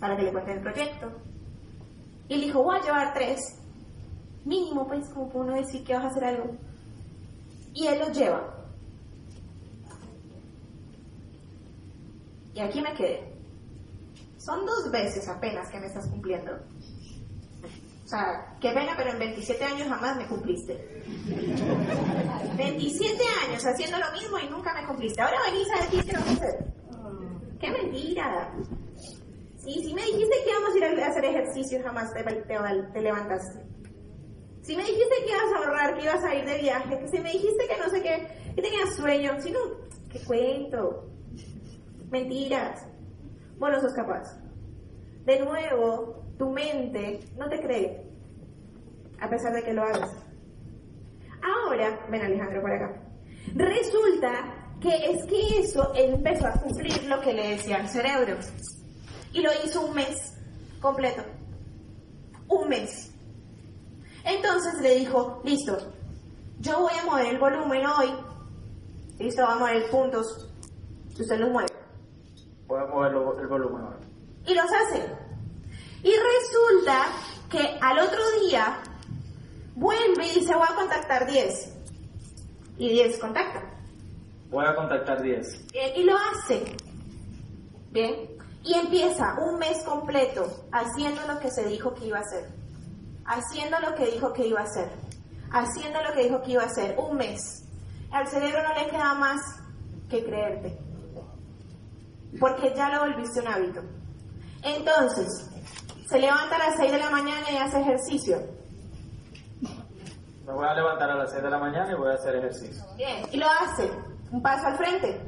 [0.00, 1.12] para que le cuenten el proyecto.
[2.28, 3.58] Y le dijo, voy a llevar tres.
[4.44, 6.56] Mínimo, pues, como para uno decir que vas a hacer algo.
[7.74, 8.56] Y él los lleva.
[12.54, 13.32] Y aquí me quedé.
[14.38, 16.52] Son dos veces apenas que me estás cumpliendo.
[18.06, 21.02] O sea, qué pena, pero en 27 años jamás me cumpliste.
[22.56, 25.20] 27 años haciendo lo mismo y nunca me cumpliste.
[25.20, 26.66] Ahora venís a decir que lo vas a hacer.
[27.58, 28.54] ¡Qué mentira!
[29.56, 33.02] Sí, sí me dijiste que íbamos a ir a hacer ejercicio, jamás te, te, te
[33.02, 33.66] levantaste.
[34.62, 37.18] Si me dijiste que ibas a ahorrar, que ibas a ir de viaje, que si
[37.18, 39.58] me dijiste que no sé qué, que tenías sueño, si no,
[40.12, 41.08] ¿qué cuento?
[42.12, 42.86] Mentiras.
[43.58, 44.38] Vos no sos capaz.
[45.24, 48.04] De nuevo, tu mente no te cree,
[49.20, 50.10] a pesar de que lo hagas.
[51.42, 53.02] Ahora, ven Alejandro por acá.
[53.54, 58.36] Resulta que es que eso él empezó a cumplir lo que le decía al cerebro.
[59.32, 60.34] Y lo hizo un mes
[60.80, 61.22] completo.
[62.48, 63.12] Un mes.
[64.24, 65.76] Entonces le dijo, listo,
[66.60, 68.12] yo voy a mover el volumen hoy.
[69.18, 70.50] Listo, vamos a mover puntos.
[71.18, 71.68] Usted los mueve.
[72.66, 73.98] Voy a mover el volumen ahora.
[74.46, 75.25] Y los hace.
[76.06, 77.06] Y resulta
[77.50, 78.78] que al otro día
[79.74, 81.74] vuelve y dice, voy a contactar 10.
[82.78, 83.60] Y 10 contacta.
[84.48, 85.72] Voy a contactar 10.
[85.72, 86.76] Bien, y lo hace.
[87.90, 88.14] Bien.
[88.62, 92.50] Y empieza un mes completo haciendo lo que se dijo que iba a hacer.
[93.24, 94.88] Haciendo lo que dijo que iba a hacer.
[95.50, 96.94] Haciendo lo que dijo que iba a hacer.
[97.00, 97.64] Un mes.
[98.12, 99.40] Al cerebro no le queda más
[100.08, 100.78] que creerte.
[102.38, 103.80] Porque ya lo volviste un hábito.
[104.62, 105.50] Entonces,
[106.06, 108.38] se levanta a las 6 de la mañana y hace ejercicio.
[110.46, 112.84] Me voy a levantar a las 6 de la mañana y voy a hacer ejercicio.
[112.96, 113.90] Bien, y lo hace.
[114.30, 115.20] Un paso al frente.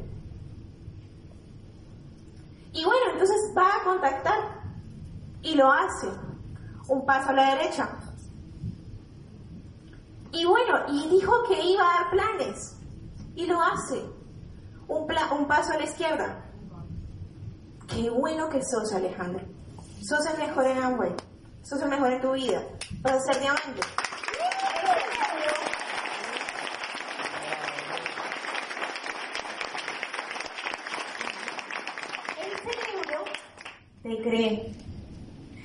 [2.72, 4.39] Y bueno, entonces va a contactar.
[5.43, 6.09] Y lo hace.
[6.89, 7.89] Un paso a la derecha.
[10.31, 12.76] Y bueno, y dijo que iba a dar planes.
[13.35, 14.01] Y lo hace.
[14.87, 15.07] Un,
[15.39, 16.45] un paso a la izquierda.
[17.89, 19.57] Qué bueno que sos, Alejandro.
[20.03, 21.12] Sos el mejor en Amway.
[21.62, 22.62] Sos el mejor en tu vida.
[23.01, 23.80] Vas a ser diamante.
[32.62, 33.24] Cerebro
[34.03, 34.72] te cree.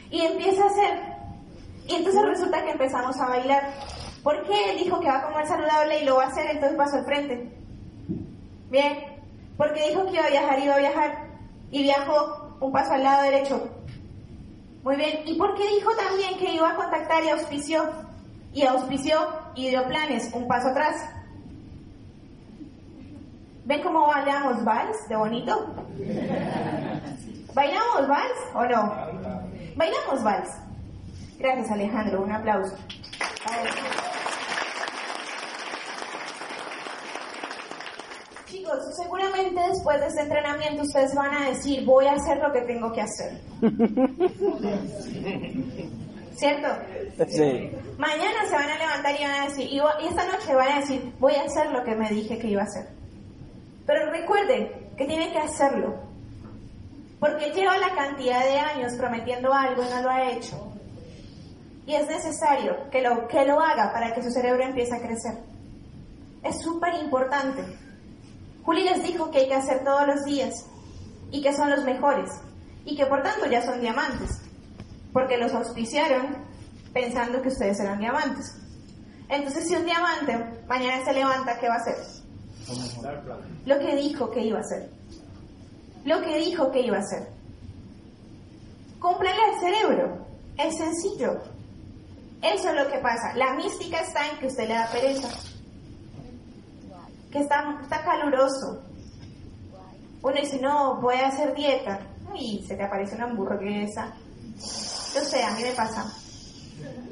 [0.09, 0.99] Y empieza a hacer.
[1.87, 3.73] Y entonces resulta que empezamos a bailar.
[4.23, 6.47] ¿Por qué él dijo que va a comer saludable y lo va a hacer?
[6.51, 7.51] Entonces pasó al frente.
[8.69, 9.21] Bien.
[9.57, 11.27] Porque dijo que iba a viajar, iba a viajar.
[11.71, 13.72] Y viajó un paso al lado derecho.
[14.83, 15.21] Muy bien.
[15.25, 17.89] ¿Y por qué dijo también que iba a contactar y auspició?
[18.53, 19.17] Y auspició
[19.55, 20.95] y dio planes, un paso atrás.
[23.65, 25.73] ¿Ven cómo bailamos vals de bonito?
[27.53, 28.93] ¿Bailamos vals o no?
[29.75, 30.49] Bailamos vals.
[31.39, 32.75] Gracias Alejandro, un aplauso.
[38.63, 42.61] Chicos, seguramente después de este entrenamiento ustedes van a decir, voy a hacer lo que
[42.61, 43.41] tengo que hacer.
[46.35, 46.69] ¿Cierto?
[47.27, 47.71] Sí.
[47.97, 51.13] Mañana se van a levantar y van a decir, y esta noche van a decir,
[51.19, 52.87] voy a hacer lo que me dije que iba a hacer.
[53.85, 55.95] Pero recuerden que tienen que hacerlo.
[57.19, 60.71] Porque lleva la cantidad de años prometiendo algo y no lo ha hecho.
[61.85, 65.33] Y es necesario que lo, que lo haga para que su cerebro empiece a crecer.
[66.43, 67.61] Es súper importante.
[68.63, 70.65] Juli les dijo que hay que hacer todos los días
[71.31, 72.29] y que son los mejores
[72.85, 74.41] y que por tanto ya son diamantes
[75.11, 76.37] porque los auspiciaron
[76.93, 78.55] pensando que ustedes eran diamantes.
[79.29, 80.37] Entonces, si un diamante
[80.67, 81.95] mañana se levanta, ¿qué va a hacer?
[83.65, 84.89] Lo que dijo que iba a hacer.
[86.05, 87.27] Lo que dijo que iba a hacer.
[88.99, 90.25] Cúmplele al cerebro.
[90.57, 91.41] Es sencillo.
[92.41, 93.33] Eso es lo que pasa.
[93.35, 95.29] La mística está en que usted le da pereza.
[97.33, 98.83] Que está, está caluroso.
[100.21, 101.99] Uno dice, no, voy a hacer dieta.
[102.35, 104.13] Y se te aparece una hamburguesa.
[104.55, 106.05] Yo sé, a mí me pasa.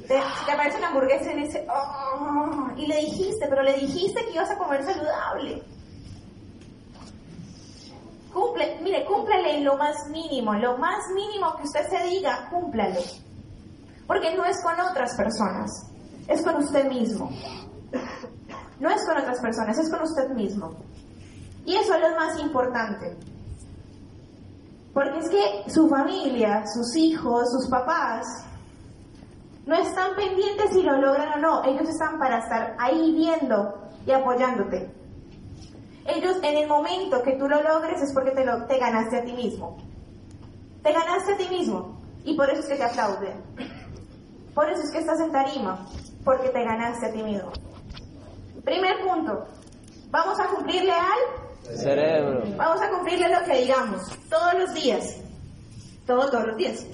[0.08, 4.34] Te, te aparece una hamburguesa y dice, "Oh", y le dijiste, pero le dijiste que
[4.34, 5.64] ibas a comer saludable.
[8.32, 13.02] Cumple, mire, cúmplele en lo más mínimo, lo más mínimo que usted se diga, cúmplalo.
[14.08, 15.70] Porque no es con otras personas,
[16.28, 17.30] es con usted mismo.
[18.82, 20.74] No es con otras personas, es con usted mismo.
[21.66, 23.16] Y eso es lo más importante.
[24.92, 28.26] Porque es que su familia, sus hijos, sus papás,
[29.68, 31.64] no están pendientes si lo logran o no.
[31.64, 34.92] Ellos están para estar ahí viendo y apoyándote.
[36.08, 39.34] Ellos en el momento que tú lo logres es porque te, te ganaste a ti
[39.34, 39.78] mismo.
[40.82, 42.02] Te ganaste a ti mismo.
[42.26, 43.44] Y por eso es que te aplauden.
[44.56, 45.86] Por eso es que estás en tarima.
[46.26, 47.52] Porque te ganaste a ti mismo.
[48.64, 49.46] Primer punto.
[50.10, 52.44] Vamos a cumplirle al Cerebro.
[52.58, 55.16] Vamos a cumplirle lo que digamos, todos los días.
[56.06, 56.86] Todos, todos los días.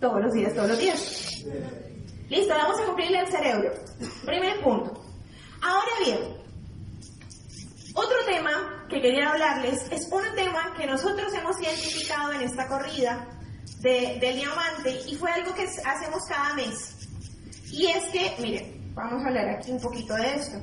[0.00, 1.44] Todos los días, todos los días.
[2.30, 3.72] Listo, vamos a cumplirle al cerebro.
[4.24, 5.02] Primer punto.
[5.60, 6.18] Ahora bien,
[7.94, 13.26] otro tema que quería hablarles es un tema que nosotros hemos identificado en esta corrida
[13.80, 16.94] de- del diamante y fue algo que hacemos cada mes.
[17.72, 20.58] Y es que, miren, vamos a hablar aquí un poquito de esto.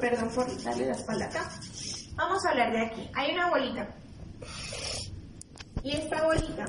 [0.00, 1.50] Perdón por darle la espalda acá.
[2.14, 3.10] Vamos a hablar de aquí.
[3.14, 3.88] Hay una bolita.
[5.82, 6.64] Y esta bolita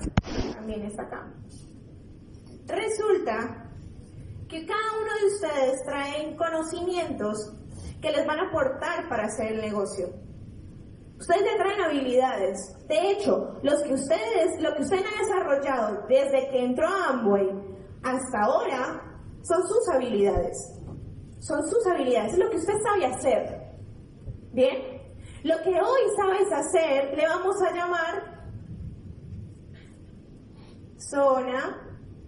[0.56, 1.32] también está acá.
[2.68, 3.70] Resulta
[4.50, 7.54] que cada uno de ustedes traen conocimientos
[8.02, 10.10] que les van a aportar para hacer el negocio.
[11.20, 12.76] Ustedes ya traen habilidades.
[12.88, 17.48] De hecho, los que ustedes, lo que ustedes han desarrollado desde que entró a Amway
[18.04, 19.13] hasta ahora
[19.44, 20.58] son sus habilidades.
[21.40, 23.72] Son sus habilidades, es lo que usted sabe hacer.
[24.54, 25.02] ¿Bien?
[25.44, 28.46] Lo que hoy sabes hacer le vamos a llamar
[30.98, 31.82] zona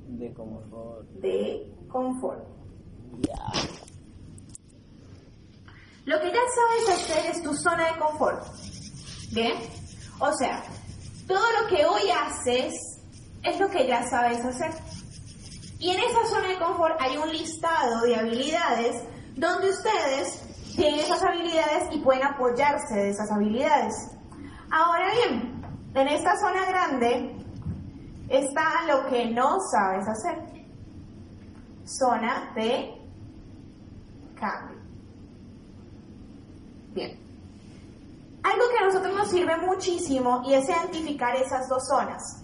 [0.07, 1.07] De confort.
[1.21, 2.43] de confort.
[6.05, 8.43] Lo que ya sabes hacer es tu zona de confort.
[9.33, 9.53] ¿Bien?
[10.19, 10.61] O sea,
[11.27, 12.73] todo lo que hoy haces
[13.43, 14.71] es lo que ya sabes hacer.
[15.79, 19.03] Y en esa zona de confort hay un listado de habilidades
[19.35, 20.41] donde ustedes
[20.75, 23.93] tienen esas habilidades y pueden apoyarse de esas habilidades.
[24.71, 25.61] Ahora bien,
[25.93, 27.35] en esta zona grande
[28.29, 30.37] está lo que no sabes hacer.
[31.85, 32.93] Zona de
[34.39, 34.79] cambio.
[36.93, 37.19] Bien.
[38.43, 42.43] Algo que a nosotros nos sirve muchísimo y es identificar esas dos zonas.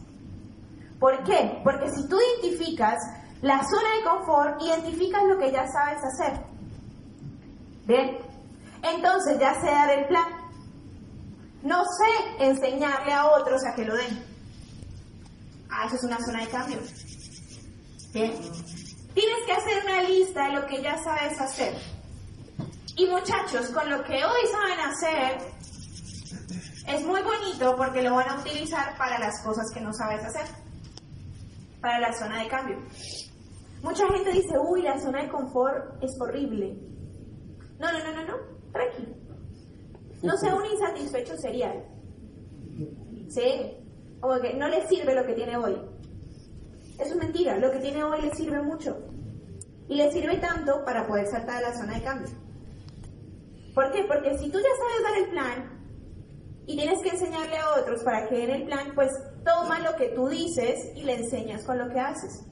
[0.99, 1.59] ¿Por qué?
[1.63, 2.97] Porque si tú identificas
[3.41, 6.45] la zona de confort, identificas lo que ya sabes hacer.
[7.85, 8.17] Bien.
[8.83, 10.25] Entonces ya sé dar el plan.
[11.63, 14.23] No sé enseñarle a otros a que lo den.
[15.69, 16.79] Ah, eso es una zona de cambio.
[18.13, 18.33] Bien.
[19.13, 21.75] Tienes que hacer una lista de lo que ya sabes hacer.
[22.95, 25.37] Y muchachos, con lo que hoy saben hacer,
[26.87, 30.45] es muy bonito porque lo van a utilizar para las cosas que no sabes hacer.
[31.79, 32.77] Para la zona de cambio.
[33.81, 36.77] Mucha gente dice, uy, la zona de confort es horrible.
[37.79, 38.35] No, no, no, no, no,
[38.71, 39.15] tranquilo.
[40.21, 41.83] No sea un insatisfecho serial.
[43.27, 43.77] Sí,
[44.19, 45.75] como que no le sirve lo que tiene hoy.
[46.99, 48.97] Eso es mentira, lo que tiene hoy le sirve mucho.
[49.87, 52.29] Y le sirve tanto para poder saltar a la zona de cambio.
[53.73, 54.03] ¿Por qué?
[54.03, 55.81] Porque si tú ya sabes dar el plan
[56.67, 59.11] y tienes que enseñarle a otros para que den el plan, pues
[59.43, 62.45] toma lo que tú dices y le enseñas con lo que haces.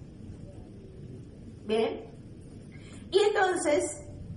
[1.70, 2.04] ¿Bien?
[3.12, 3.84] Y entonces,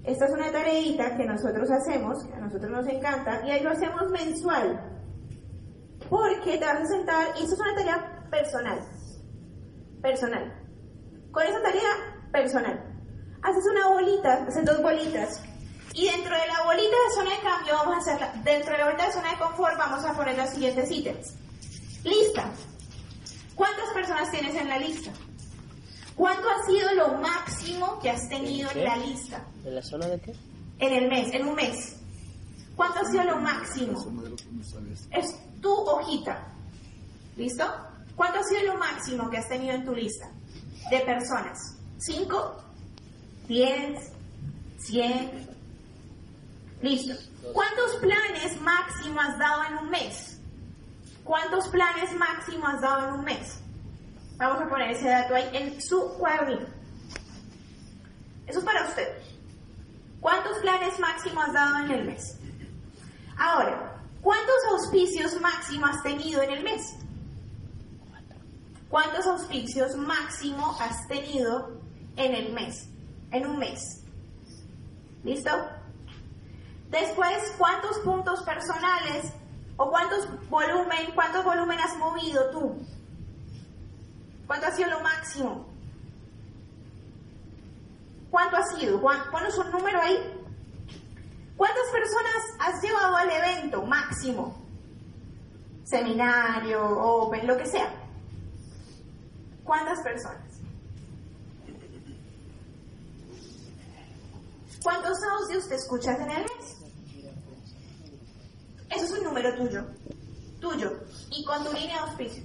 [0.05, 3.71] esta es una tareita que nosotros hacemos, que a nosotros nos encanta, y ahí lo
[3.71, 4.79] hacemos mensual.
[6.11, 8.81] Porque te vas a sentar, y esto es una tarea personal.
[10.03, 10.53] Personal.
[11.31, 12.85] Con esa tarea personal.
[13.43, 15.43] Haces una bolita, haces dos bolitas,
[15.95, 18.85] y dentro de la bolita de zona de cambio vamos a hacer, dentro de la
[18.85, 21.35] bolita de zona de confort vamos a poner los siguientes ítems.
[22.05, 22.53] Lista.
[23.55, 25.11] ¿Cuántas personas tienes en la lista?
[26.17, 29.45] ¿Cuánto ha sido lo máximo que has tenido en la lista?
[29.65, 30.35] ¿En la zona de qué?
[30.79, 31.97] En el mes, en un mes.
[32.77, 33.99] ¿Cuánto ha sido lo máximo?
[35.11, 35.27] Es
[35.61, 36.47] tu hojita.
[37.37, 37.65] ¿Listo?
[38.17, 40.31] ¿Cuánto ha sido lo máximo que has tenido en tu lista
[40.91, 41.59] de personas?
[41.99, 42.63] ¿Cinco?
[43.49, 44.13] ¿Diez?
[44.79, 45.49] ¿Cien?
[46.83, 47.15] Listo.
[47.53, 50.39] ¿Cuántos planes máximo has dado en un mes?
[51.25, 53.62] ¿Cuántos planes máximo has dado en un mes?
[54.37, 56.67] Vamos a poner ese dato ahí en su cuadernito.
[58.47, 59.09] Eso es para usted.
[60.21, 62.39] ¿Cuántos planes máximo has dado en el mes?
[63.37, 66.95] Ahora, ¿cuántos auspicios máximo has tenido en el mes?
[68.89, 71.81] ¿Cuántos auspicios máximo has tenido
[72.17, 72.89] en el mes?
[73.31, 74.05] En un mes.
[75.25, 75.51] ¿Listo?
[76.91, 79.33] Después, ¿cuántos puntos personales
[79.77, 82.87] o cuántos volumen, cuántos volumen has movido tú?
[84.53, 85.67] ¿Cuánto ha sido lo máximo?
[88.31, 89.01] ¿Cuánto ha sido?
[89.01, 90.19] Ponos un número ahí.
[91.57, 94.63] ¿Cuántas personas has llevado al evento máximo?
[95.85, 97.95] Seminario, open, lo que sea.
[99.65, 100.61] ¿Cuántas personas?
[104.83, 107.33] ¿Cuántos audios te escuchas en el mes?
[108.91, 109.87] Eso es un número tuyo.
[110.61, 110.93] Tuyo.
[111.31, 112.45] Y con tu línea de auspicio.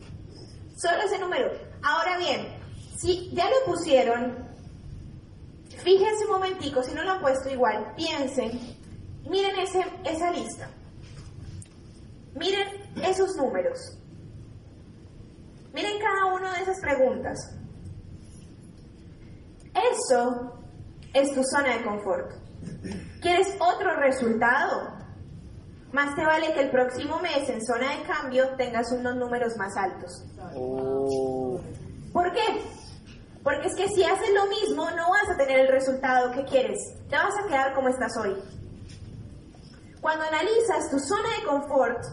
[0.77, 1.66] Solo ese número.
[1.87, 2.45] Ahora bien,
[2.97, 4.45] si ya lo pusieron,
[5.69, 8.59] fíjense un momentico, si no lo han puesto igual, piensen,
[9.29, 9.55] miren
[10.03, 10.69] esa lista.
[12.35, 12.67] Miren
[13.01, 13.97] esos números.
[15.73, 17.57] Miren cada una de esas preguntas.
[19.93, 20.59] Eso
[21.13, 22.31] es tu zona de confort.
[23.21, 24.97] ¿Quieres otro resultado?
[25.93, 29.77] Más te vale que el próximo mes en zona de cambio tengas unos números más
[29.77, 30.25] altos.
[30.53, 31.61] Oh.
[32.17, 32.63] ¿Por qué?
[33.43, 36.79] Porque es que si haces lo mismo no vas a tener el resultado que quieres.
[37.07, 38.35] Te vas a quedar como estás hoy.
[40.01, 42.03] Cuando analizas tu zona de confort,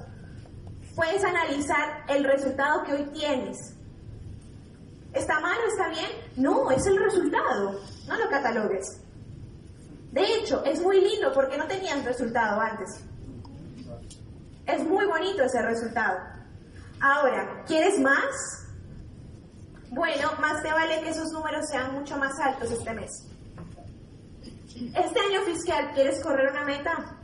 [0.95, 3.57] puedes analizar el resultado que hoy tienes.
[5.15, 6.11] ¿Está mal está bien?
[6.37, 7.81] No, es el resultado.
[8.07, 9.01] No lo catalogues.
[10.13, 13.03] De hecho, es muy lindo porque no tenías resultado antes.
[14.67, 16.19] Es muy bonito ese resultado.
[17.01, 18.64] Ahora, ¿quieres más?
[19.95, 23.11] Bueno, más te vale que esos números sean mucho más altos este mes.
[24.75, 27.17] Este año fiscal, ¿quieres correr una meta?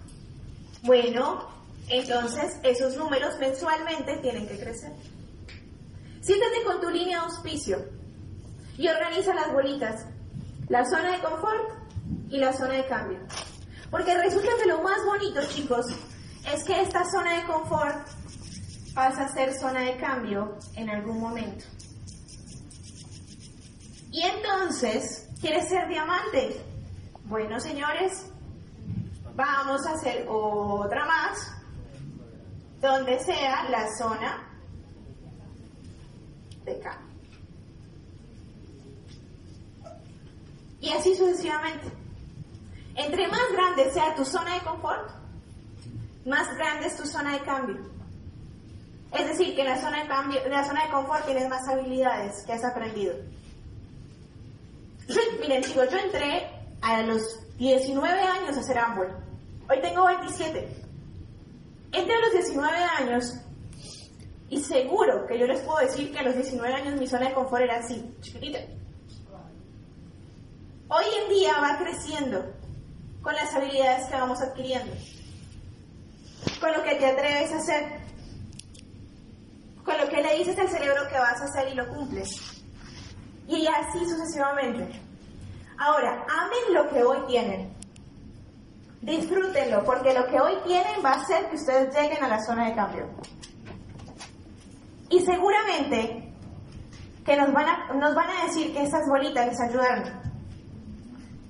[0.84, 1.48] Bueno,
[1.88, 4.92] entonces esos números mensualmente tienen que crecer.
[6.20, 7.78] Siéntate con tu línea de auspicio
[8.78, 10.06] y organiza las bolitas,
[10.68, 11.72] la zona de confort
[12.28, 13.18] y la zona de cambio.
[13.90, 15.86] Porque resulta que lo más bonito, chicos,
[16.54, 18.06] es que esta zona de confort
[18.94, 21.64] pasa a ser zona de cambio en algún momento.
[24.12, 26.60] Y entonces, ¿quieres ser diamante?
[27.24, 28.26] Bueno, señores,
[29.36, 31.52] vamos a hacer otra más,
[32.80, 34.48] donde sea la zona
[36.64, 37.10] de cambio.
[40.80, 41.92] Y así sucesivamente.
[42.96, 45.10] Entre más grande sea tu zona de confort,
[46.26, 47.78] más grande es tu zona de cambio.
[49.12, 52.44] Es decir, que la zona de cambio, en la zona de confort tienes más habilidades
[52.44, 53.14] que has aprendido.
[55.40, 56.48] Miren chicos, yo entré
[56.82, 57.22] a los
[57.56, 59.08] 19 años a hacer Amway.
[59.68, 60.68] Hoy tengo 27.
[61.92, 63.34] Entré a los 19 años
[64.48, 67.34] y seguro que yo les puedo decir que a los 19 años mi zona de
[67.34, 68.60] confort era así, chiquitita.
[70.88, 72.44] Hoy en día va creciendo
[73.22, 74.92] con las habilidades que vamos adquiriendo,
[76.60, 78.00] con lo que te atreves a hacer,
[79.84, 82.59] con lo que le dices al cerebro que vas a hacer y lo cumples.
[83.50, 84.88] Y así sucesivamente.
[85.76, 87.74] Ahora, amen lo que hoy tienen.
[89.02, 92.68] Disfrútenlo, porque lo que hoy tienen va a hacer que ustedes lleguen a la zona
[92.68, 93.10] de cambio.
[95.08, 96.32] Y seguramente
[97.24, 100.04] que nos van a, decir que esas bolitas les ayudaron.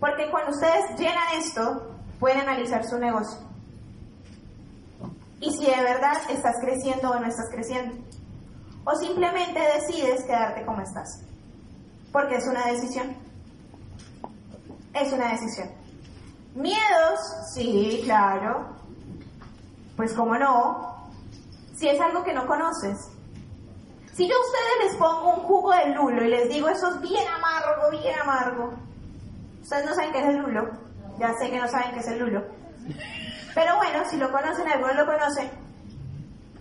[0.00, 3.40] Porque cuando ustedes llenan esto, pueden analizar su negocio.
[5.40, 7.94] Y si de verdad estás creciendo o no estás creciendo.
[8.84, 11.29] O simplemente decides quedarte como estás.
[12.12, 13.16] Porque es una decisión.
[14.94, 15.70] Es una decisión.
[16.54, 17.20] Miedos,
[17.54, 18.76] sí, claro.
[19.96, 21.08] Pues cómo no.
[21.74, 23.08] Si es algo que no conoces.
[24.12, 27.00] Si yo a ustedes les pongo un jugo de lulo y les digo eso es
[27.00, 28.72] bien amargo, bien amargo.
[29.62, 30.70] Ustedes no saben qué es el lulo.
[31.18, 32.44] Ya sé que no saben qué es el lulo.
[33.54, 35.50] Pero bueno, si lo conocen, algunos lo conocen.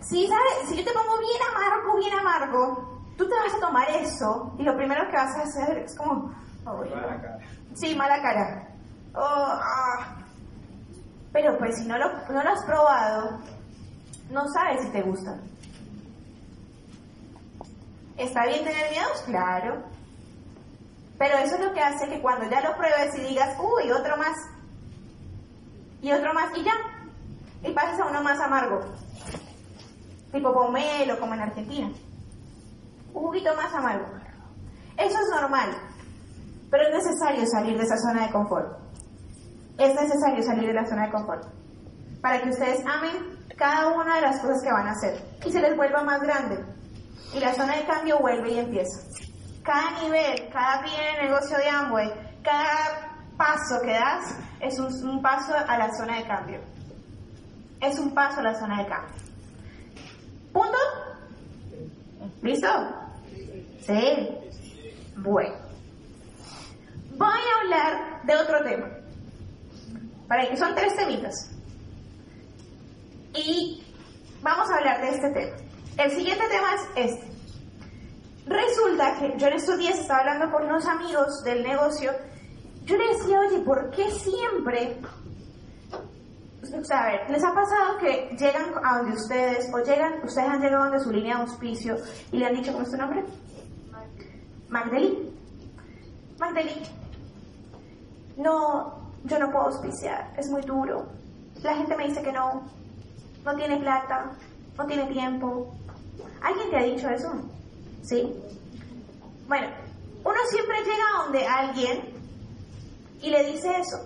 [0.00, 0.68] Si, ¿sabes?
[0.68, 4.62] si yo te pongo bien amargo, bien amargo, tú te vas a tomar eso y
[4.62, 6.32] lo primero que vas a hacer es como...
[6.66, 7.38] "Ay, Mala cara.
[7.74, 8.68] Sí, mala cara.
[9.14, 10.16] Oh, ah.
[11.32, 13.38] Pero pues si no lo, no lo has probado,
[14.30, 15.38] no sabes si te gusta.
[18.16, 19.22] ¿Está bien tener miedos?
[19.26, 19.82] Claro.
[21.18, 24.16] Pero eso es lo que hace que cuando ya lo pruebes y digas, uy, otro
[24.16, 24.36] más.
[26.02, 26.72] Y otro más y ya.
[27.62, 28.80] Y pases a uno más amargo.
[30.32, 31.90] Tipo pomelo, como en Argentina.
[33.12, 34.06] Un juguito más amargo.
[34.96, 35.70] Eso es normal.
[36.70, 38.78] Pero es necesario salir de esa zona de confort.
[39.78, 41.44] Es necesario salir de la zona de confort.
[42.20, 45.22] Para que ustedes amen cada una de las cosas que van a hacer.
[45.44, 46.64] Y se les vuelva más grande.
[47.34, 49.00] Y la zona de cambio vuelve y empieza.
[49.62, 52.10] Cada nivel, cada pie en el negocio de Amway,
[52.42, 56.60] cada paso que das es un, un paso a la zona de cambio.
[57.80, 59.14] Es un paso a la zona de cambio.
[60.52, 60.78] ¿Punto?
[62.42, 62.68] ¿Listo?
[63.90, 64.28] Sí.
[65.16, 65.54] Bueno.
[67.16, 68.88] Voy a hablar de otro tema.
[70.28, 71.50] Para que son tres temitas.
[73.34, 73.84] Y
[74.42, 75.56] vamos a hablar de este tema.
[75.98, 77.30] El siguiente tema es este.
[78.46, 82.12] Resulta que yo en estos días estaba hablando con unos amigos del negocio.
[82.84, 85.00] Yo les decía, oye, ¿por qué siempre?
[86.90, 90.84] A ver, ¿les ha pasado que llegan a donde ustedes, o llegan, ustedes han llegado
[90.84, 91.96] a donde su línea de auspicio
[92.30, 93.24] y le han dicho, ¿cómo es tu nombre?
[94.70, 95.28] Magdalí.
[96.38, 96.82] Magdalí,
[98.36, 101.06] no, yo no puedo auspiciar, es muy duro.
[101.62, 102.62] La gente me dice que no,
[103.44, 104.30] no tiene plata,
[104.78, 105.74] no tiene tiempo.
[106.40, 107.32] ¿Alguien te ha dicho eso?
[108.02, 108.32] ¿Sí?
[109.48, 109.66] Bueno,
[110.24, 112.14] uno siempre llega a donde alguien
[113.20, 113.98] y le dice eso.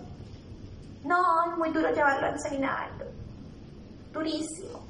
[1.04, 3.06] No, es muy duro llevarlo al seminario.
[4.12, 4.80] Durísimo.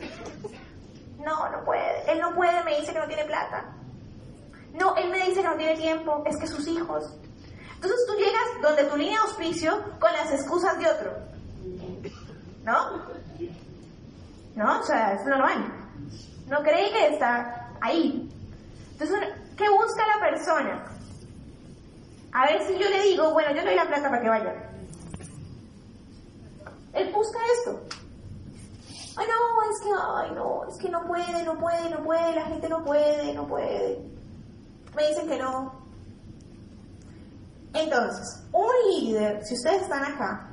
[1.19, 2.11] No, no puede.
[2.13, 3.65] Él no puede, me dice que no tiene plata.
[4.75, 7.05] No, él me dice que no tiene tiempo, es que sus hijos.
[7.75, 11.13] Entonces tú llegas donde tu línea de auspicio con las excusas de otro.
[12.65, 13.03] ¿No?
[14.57, 14.81] ¿No?
[14.81, 15.73] O sea, es normal.
[16.49, 18.29] No creí que está ahí.
[18.93, 19.19] Entonces,
[19.57, 20.85] ¿qué busca la persona?
[22.33, 24.71] A ver si yo le digo, bueno, yo le doy la plata para que vaya.
[26.95, 27.81] Él busca esto.
[29.17, 32.47] Ay, no, es que, ay, no, es que no puede, no puede, no puede, la
[32.47, 34.14] gente no puede, no puede.
[34.95, 35.85] Me dicen que no.
[37.75, 40.49] Entonces, un líder, si ustedes están acá,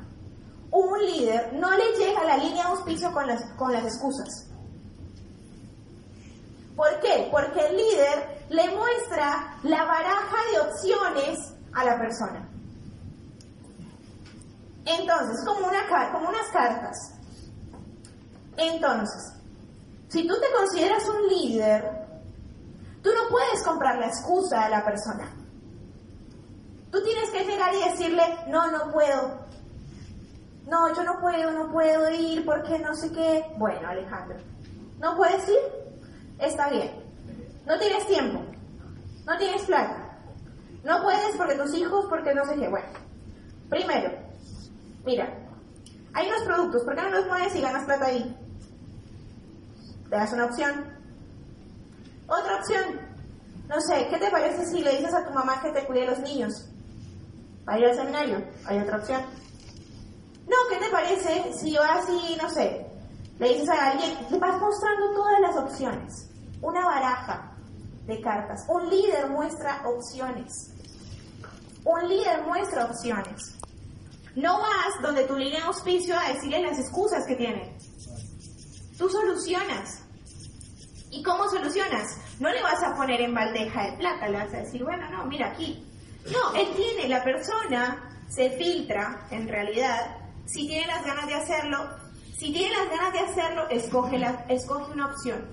[0.71, 4.47] un líder no le llega a la línea de auspicio con las, con las excusas.
[6.75, 7.27] ¿Por qué?
[7.29, 11.37] Porque el líder le muestra la baraja de opciones
[11.73, 12.49] a la persona.
[14.85, 16.97] Entonces, como, una, como unas cartas.
[18.57, 19.33] Entonces,
[20.07, 22.01] si tú te consideras un líder,
[23.02, 25.32] tú no puedes comprar la excusa a la persona.
[26.91, 29.39] Tú tienes que llegar y decirle, no, no puedo.
[30.68, 33.45] No, yo no puedo, no puedo ir porque no sé qué.
[33.58, 34.38] Bueno, Alejandro,
[34.99, 35.60] ¿no puedes ir?
[36.39, 36.91] Está bien.
[37.66, 38.41] No tienes tiempo.
[39.26, 40.18] No tienes plata.
[40.84, 42.68] No puedes porque tus hijos, porque no sé qué.
[42.68, 42.88] Bueno,
[43.70, 44.12] primero,
[45.06, 45.32] mira,
[46.14, 48.38] hay unos productos, ¿por qué no los mueves y ganas plata ahí?
[50.10, 51.01] Te das una opción.
[52.32, 52.97] Otra opción,
[53.67, 56.19] no sé, ¿qué te parece si le dices a tu mamá que te cuide los
[56.19, 56.65] niños?
[57.65, 59.21] Para ir al seminario, hay otra opción.
[60.47, 62.88] No, ¿qué te parece si vas y, no sé,
[63.38, 66.29] le dices a alguien, le vas mostrando todas las opciones?
[66.61, 67.51] Una baraja
[68.05, 68.65] de cartas.
[68.69, 70.71] Un líder muestra opciones.
[71.84, 73.57] Un líder muestra opciones.
[74.36, 77.77] No vas donde tu línea de auspicio a decirle las excusas que tiene.
[78.97, 80.01] Tú solucionas.
[81.12, 82.18] ¿Y cómo solucionas?
[82.39, 85.26] No le vas a poner en bandeja de plata, le vas a decir, bueno, no,
[85.26, 85.86] mira aquí.
[86.32, 91.89] No, él tiene, la persona se filtra, en realidad, si tiene las ganas de hacerlo,
[92.38, 95.45] si tiene las ganas de hacerlo, escoge, la, escoge una opción.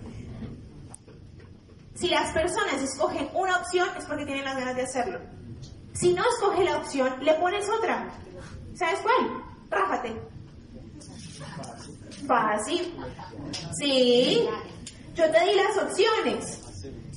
[1.95, 5.21] Si las personas escogen una opción, es porque tienen las ganas de hacerlo.
[5.93, 8.09] Si no escoge la opción, le pones otra.
[8.75, 9.43] ¿Sabes cuál?
[9.69, 10.17] Rájate.
[12.29, 12.97] Fácil.
[13.81, 14.49] Sí.
[15.19, 16.61] Yo te di las opciones.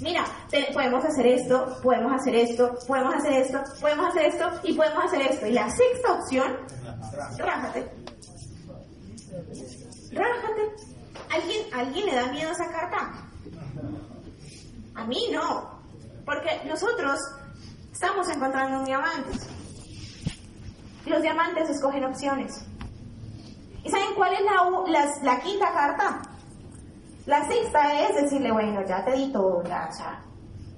[0.01, 0.25] Mira,
[0.73, 5.21] podemos hacer esto, podemos hacer esto, podemos hacer esto, podemos hacer esto y podemos hacer
[5.21, 5.45] esto.
[5.45, 6.57] Y la sexta opción,
[7.37, 7.91] rájate.
[10.13, 10.61] Rájate.
[11.29, 13.11] ¿Alguien, ¿Alguien le da miedo esa carta?
[14.95, 15.79] A mí no.
[16.25, 17.19] Porque nosotros
[17.93, 19.47] estamos encontrando diamantes.
[21.05, 22.65] Y los diamantes escogen opciones.
[23.83, 26.21] ¿Y saben cuál es la, las- la quinta carta?
[27.25, 30.23] La sexta es decirle, bueno, ya te di todo, ya, ya,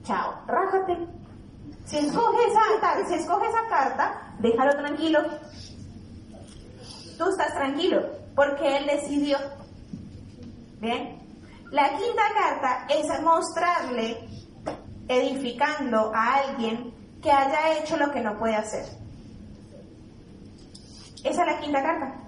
[0.03, 1.07] chao, rájate.
[1.85, 5.19] Si escoge esa, si escoge esa carta, déjalo tranquilo.
[7.17, 8.01] Tú estás tranquilo,
[8.35, 9.37] porque él decidió.
[10.79, 11.19] Bien.
[11.71, 14.29] La quinta carta es mostrarle,
[15.07, 18.85] edificando a alguien que haya hecho lo que no puede hacer.
[21.23, 22.22] Esa es la quinta carta.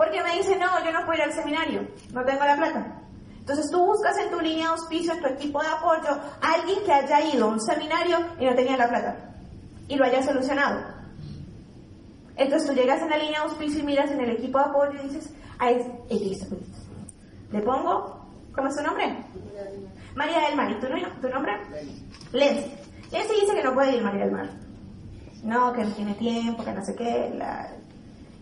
[0.00, 3.02] Porque me dice, no, yo no puedo ir al seminario, no tengo la plata.
[3.40, 6.90] Entonces tú buscas en tu línea de auspicio, en tu equipo de apoyo, alguien que
[6.92, 9.16] haya ido a un seminario y no tenía la plata.
[9.88, 10.80] Y lo haya solucionado.
[12.36, 14.92] Entonces tú llegas en la línea de auspicio y miras en el equipo de apoyo
[15.02, 16.46] y dices, ah, es.
[17.52, 18.24] Le pongo,
[18.54, 19.22] ¿cómo es su nombre?
[20.14, 20.70] María del Mar.
[20.70, 20.86] ¿Y tu,
[21.20, 21.52] tu nombre?
[22.32, 22.72] Lenzi.
[23.12, 24.48] Lenzi dice que no puede ir María del Mar.
[25.42, 27.32] No, que no tiene tiempo, que no sé qué.
[27.36, 27.70] la-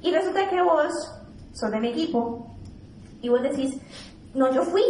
[0.03, 1.15] Y resulta que vos
[1.59, 2.47] sos de mi equipo
[3.21, 3.77] y vos decís,
[4.35, 4.83] no, yo fui.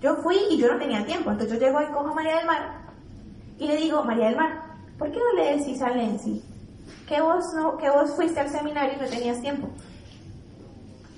[0.00, 1.30] Yo fui y yo no tenía tiempo.
[1.30, 2.84] Entonces yo llego y cojo a María del Mar
[3.58, 4.62] y le digo, María del Mar,
[4.98, 6.42] ¿por qué no le decís a Lenzi
[7.08, 9.68] que vos, no, que vos fuiste al seminario y no tenías tiempo?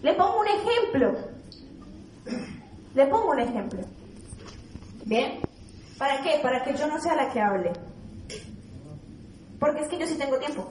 [0.02, 1.18] Le pongo un ejemplo.
[2.94, 3.80] Le pongo un ejemplo.
[5.04, 5.40] ¿Bien?
[5.98, 6.38] ¿Para qué?
[6.42, 7.72] Para que yo no sea la que hable.
[9.58, 10.70] Porque es que yo sí tengo tiempo.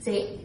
[0.00, 0.40] ¿Sí?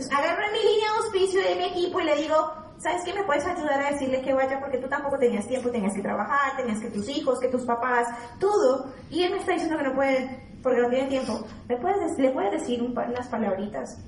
[0.00, 2.36] Entonces agarro mi línea de auspicio de mi equipo y le digo,
[2.78, 3.12] ¿sabes qué?
[3.12, 4.58] ¿Me puedes ayudar a decirle que vaya?
[4.58, 8.08] Porque tú tampoco tenías tiempo, tenías que trabajar, tenías que tus hijos, que tus papás,
[8.38, 8.86] todo.
[9.10, 11.46] Y él me está diciendo que no puede, porque no tiene tiempo.
[11.68, 13.98] ¿Le puedes, le puedes decir un unas palabritas?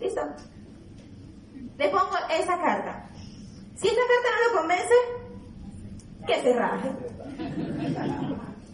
[0.00, 0.20] ¿Listo?
[1.78, 3.08] Le pongo esa carta.
[3.76, 4.94] Si esa carta no lo convence,
[6.26, 6.90] que se raje.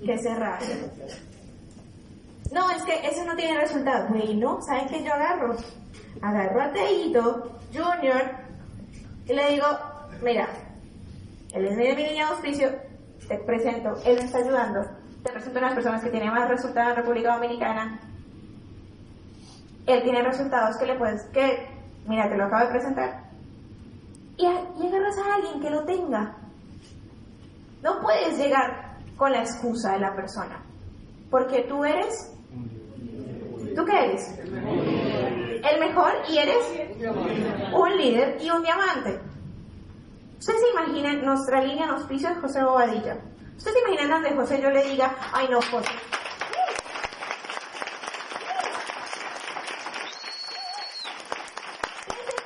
[0.05, 0.90] Que se raje.
[2.51, 4.09] No, es que eso no tiene resultado.
[4.09, 5.57] Bueno, ¿saben qué yo agarro?
[6.23, 8.45] Agarro a Teito Junior
[9.27, 9.67] y le digo,
[10.23, 10.49] mira,
[11.53, 12.69] él es mi línea de auspicio,
[13.29, 14.81] te presento, él me está ayudando,
[15.23, 18.01] te presento a las personas que tienen más resultados en República Dominicana.
[19.87, 21.69] Él tiene resultados que le puedes, que,
[22.07, 23.25] mira, te lo acabo de presentar.
[24.37, 26.37] Y, y agarras a alguien que lo tenga.
[27.83, 30.62] No puedes llegar con la excusa de la persona.
[31.31, 32.33] Porque tú eres...
[33.77, 34.39] ¿Tú qué eres?
[35.71, 36.65] El mejor y eres
[37.73, 39.21] un líder y un diamante.
[40.39, 43.17] Ustedes se imaginan nuestra línea de auspicio de José Bobadilla.
[43.57, 45.91] Ustedes se imaginan donde José yo le diga, ay no, José.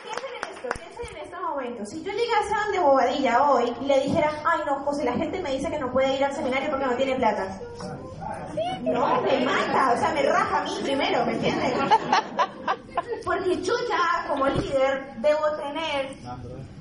[0.04, 1.88] Piensen, en esto, piensen en estos momentos.
[1.88, 5.42] Si yo llegase a donde Bobadilla hoy y le dijera, ay no, José, la gente
[5.42, 7.58] me dice que no puede ir al seminario porque no tiene plata.
[8.82, 11.74] No, me mata, o sea, me raja a mí primero, ¿me entiendes?
[13.24, 16.16] Porque yo ya como líder debo tener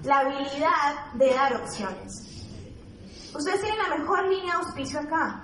[0.04, 2.28] la habilidad de dar opciones.
[3.36, 5.43] Ustedes tienen la mejor línea de auspicio acá.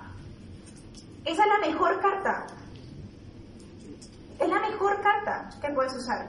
[1.24, 2.46] Esa es la mejor carta.
[4.38, 6.28] Es la mejor carta que puedes usar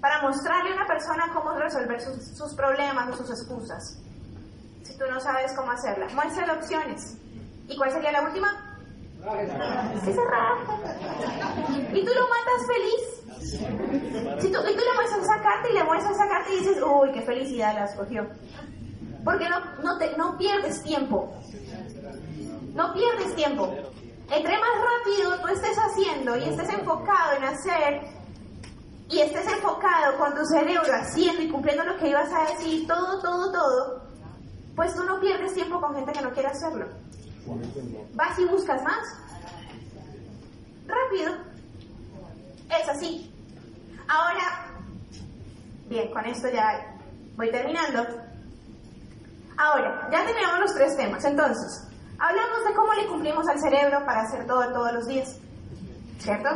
[0.00, 3.98] para mostrarle a una persona cómo resolver sus, sus problemas o sus excusas.
[4.82, 7.16] Si tú no sabes cómo hacerla, muéstrale opciones.
[7.68, 8.70] ¿Y cuál sería la última?
[11.92, 13.19] Y tú lo matas feliz.
[13.40, 16.82] Si tú, y tú le muestras esa carta y le muestras esa carta y dices,
[16.82, 18.26] uy, qué felicidad la escogió.
[19.24, 21.34] Porque no, no, te, no pierdes tiempo.
[22.74, 23.74] No pierdes tiempo.
[24.30, 28.00] Entre más rápido tú estés haciendo y estés enfocado en hacer
[29.08, 33.20] y estés enfocado con tu cerebro haciendo y cumpliendo lo que ibas a decir, todo,
[33.20, 34.02] todo, todo,
[34.76, 36.86] pues tú no pierdes tiempo con gente que no quiere hacerlo.
[38.14, 39.04] Vas y buscas más.
[40.86, 41.32] Rápido.
[42.68, 43.29] Es así.
[44.10, 44.66] Ahora,
[45.88, 46.96] bien, con esto ya
[47.36, 48.04] voy terminando.
[49.56, 51.24] Ahora, ya tenemos los tres temas.
[51.24, 51.86] Entonces,
[52.18, 55.38] hablamos de cómo le cumplimos al cerebro para hacer todo todos los días.
[56.18, 56.48] ¿Cierto?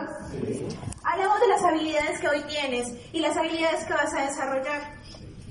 [1.05, 4.80] Hablamos de las habilidades que hoy tienes y las habilidades que vas a desarrollar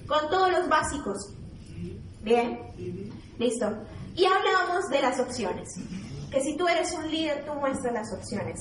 [0.06, 1.34] con todos los básicos.
[2.22, 2.60] Bien,
[3.39, 3.66] listo.
[4.14, 5.70] Y hablamos de las opciones.
[6.30, 8.60] Que si tú eres un líder, tú muestras las opciones.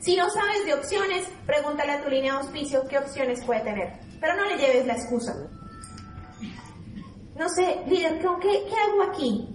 [0.00, 3.98] Si no sabes de opciones, pregúntale a tu línea de auspicio qué opciones puede tener.
[4.20, 5.34] Pero no le lleves la excusa.
[7.36, 9.48] No sé, líder, ¿qué, qué hago aquí?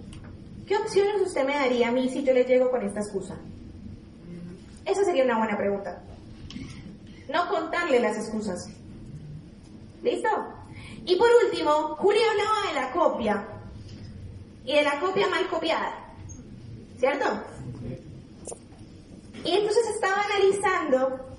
[0.66, 3.36] ¿Qué opciones usted me daría a mí si yo le llego con esta excusa?
[4.84, 6.02] Esa sería una buena pregunta.
[7.30, 8.68] No contarle las excusas.
[10.02, 10.28] ¿Listo?
[11.06, 13.48] Y por último, Julio hablaba de la copia.
[14.64, 16.14] Y de la copia mal copiada.
[16.98, 17.24] ¿Cierto?
[19.44, 21.34] Y entonces estaba analizando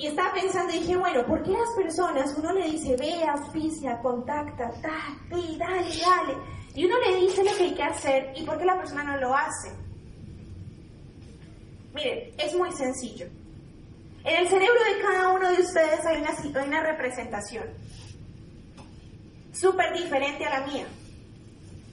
[0.00, 4.00] y estaba pensando y dije, bueno, ¿por qué las personas, uno le dice, ve, auspicia,
[4.00, 6.36] contacta, tal, dale, dale,
[6.74, 9.18] y uno le dice lo que hay que hacer y por qué la persona no
[9.18, 9.70] lo hace?
[11.92, 13.26] Miren, es muy sencillo.
[14.24, 17.64] En el cerebro de cada uno de ustedes hay una, hay una representación
[19.52, 20.86] súper diferente a la mía.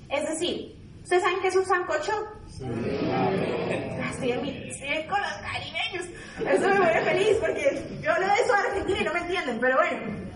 [0.10, 2.14] Es decir, ¿ustedes saben qué es un sancocho?
[2.48, 6.06] Estoy, estoy con los caribeños.
[6.40, 9.60] Eso me pone feliz porque yo hablo de eso a Argentina y no me entienden,
[9.60, 10.28] pero bueno.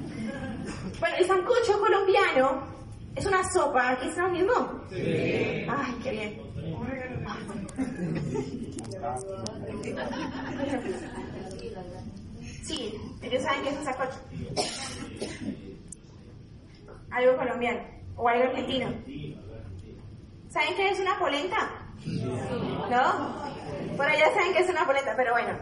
[0.99, 2.63] Bueno, el sancocho colombiano
[3.15, 3.91] es una sopa.
[3.91, 4.84] ¿Aquí está lo mismo?
[4.89, 5.65] Sí.
[5.69, 6.41] Ay, qué bien.
[12.63, 14.19] Sí, ellos saben que es un sancocho.
[17.11, 17.82] Algo colombiano
[18.15, 18.88] o algo argentino.
[20.49, 21.81] ¿Saben qué es una polenta?
[22.06, 23.41] ¿No?
[23.97, 25.58] Por allá saben que es una polenta, pero bueno.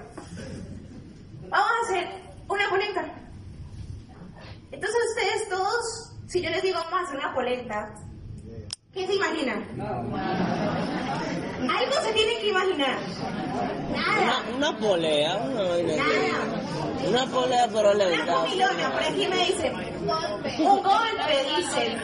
[1.50, 2.08] Vamos a hacer
[2.48, 3.06] una polenta.
[4.72, 7.96] Entonces ustedes todos, si yo les digo vamos a hacer una polenta,
[8.94, 9.66] ¿qué se imaginan?
[11.60, 12.98] Algo se tienen que imaginar.
[13.92, 14.44] Nada.
[14.56, 15.64] Una, una polea, una.
[15.96, 16.60] Nada.
[17.08, 19.74] Una polea pero Una comilona, por aquí me dicen.
[20.60, 22.02] Un golpe, dicen.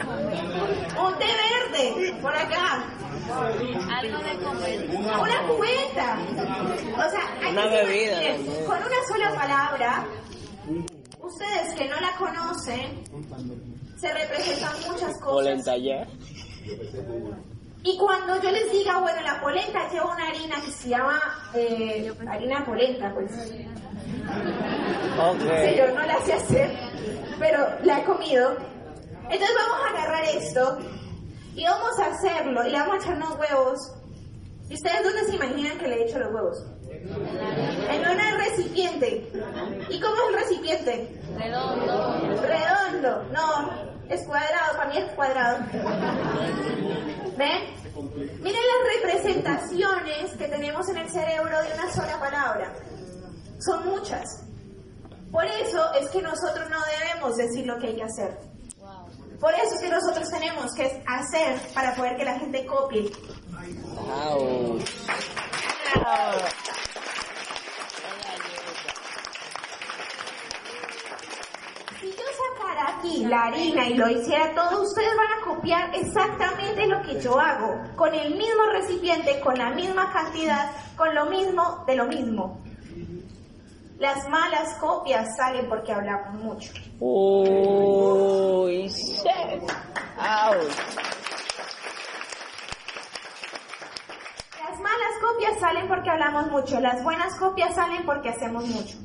[0.98, 2.84] Un té verde, por acá.
[3.30, 4.90] Algo de comer.
[4.96, 6.18] Una cubeta.
[6.96, 8.20] O sea, hay Una bebida.
[8.66, 10.04] Con una sola palabra,
[11.20, 13.04] ustedes que no la conocen,
[13.98, 15.22] se representan muchas cosas.
[15.22, 16.06] Polenta ya.
[17.82, 21.20] Y cuando yo les diga, bueno, la polenta lleva una harina que se llama
[21.54, 23.30] eh, harina polenta, pues.
[23.48, 23.66] Sí,
[25.18, 25.76] Ok.
[25.76, 26.76] yo no la sé hacer,
[27.38, 28.56] pero la he comido.
[29.30, 30.78] Entonces vamos a agarrar esto
[31.56, 33.92] y vamos a hacerlo y le vamos a echar unos huevos.
[34.68, 36.64] ¿Y ustedes dónde se imaginan que le he hecho los huevos?
[36.90, 39.30] En un recipiente.
[39.88, 41.20] ¿Y cómo es el recipiente?
[41.38, 42.42] Redondo.
[42.42, 43.22] Redondo.
[43.32, 43.70] No,
[44.08, 45.58] es cuadrado, para mí es cuadrado.
[47.38, 47.76] ¿Ven?
[48.42, 52.74] Miren las representaciones que tenemos en el cerebro de una sola palabra.
[53.58, 54.44] Son muchas.
[55.30, 58.55] Por eso es que nosotros no debemos decir lo que hay que hacer.
[59.40, 63.12] Por eso es que nosotros tenemos que hacer para poder que la gente copie.
[72.00, 72.24] Si yo
[72.56, 77.20] sacara aquí la harina y lo hiciera todo, ustedes van a copiar exactamente lo que
[77.20, 82.06] yo hago, con el mismo recipiente, con la misma cantidad, con lo mismo de lo
[82.06, 82.65] mismo.
[83.98, 86.70] Las malas copias salen porque hablamos mucho.
[87.00, 89.62] Uy, shit.
[90.18, 90.74] Ouch.
[94.62, 98.98] Las malas copias salen porque hablamos mucho, las buenas copias salen porque hacemos mucho.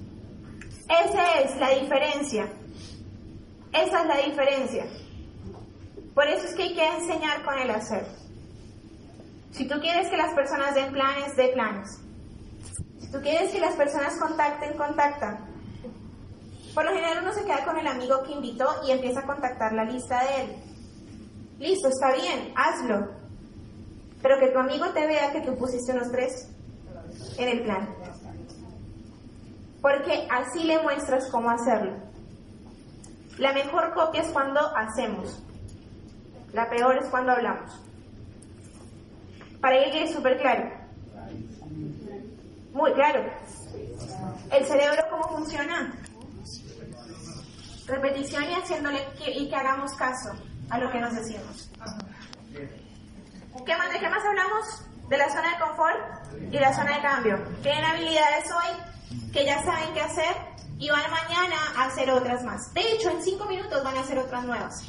[0.89, 2.49] Esa es la diferencia.
[3.71, 4.85] Esa es la diferencia.
[6.13, 8.05] Por eso es que hay que enseñar con el hacer.
[9.51, 12.01] Si tú quieres que las personas den planes, de planes.
[13.11, 15.39] Tú quieres que las personas contacten, contactan.
[16.73, 19.73] Por lo general uno se queda con el amigo que invitó y empieza a contactar
[19.73, 20.55] la lista de él.
[21.59, 23.11] Listo, está bien, hazlo.
[24.21, 26.49] Pero que tu amigo te vea que tú pusiste unos tres
[27.37, 27.89] en el plan.
[29.81, 31.93] Porque así le muestras cómo hacerlo.
[33.37, 35.43] La mejor copia es cuando hacemos.
[36.53, 37.71] La peor es cuando hablamos.
[39.59, 40.80] Para que quede súper claro.
[42.73, 43.23] Muy claro.
[44.51, 45.93] El cerebro, ¿cómo funciona?
[47.85, 50.31] Repetición y haciéndole que, y que hagamos caso
[50.69, 51.69] a lo que nos decimos.
[53.65, 54.83] ¿Qué más, ¿De qué más hablamos?
[55.09, 55.97] De la zona de confort
[56.51, 57.37] y la zona de cambio.
[57.61, 60.35] Tienen habilidades hoy que ya saben qué hacer
[60.79, 62.73] y van mañana a hacer otras más.
[62.73, 64.83] De hecho, en cinco minutos van a hacer otras nuevas.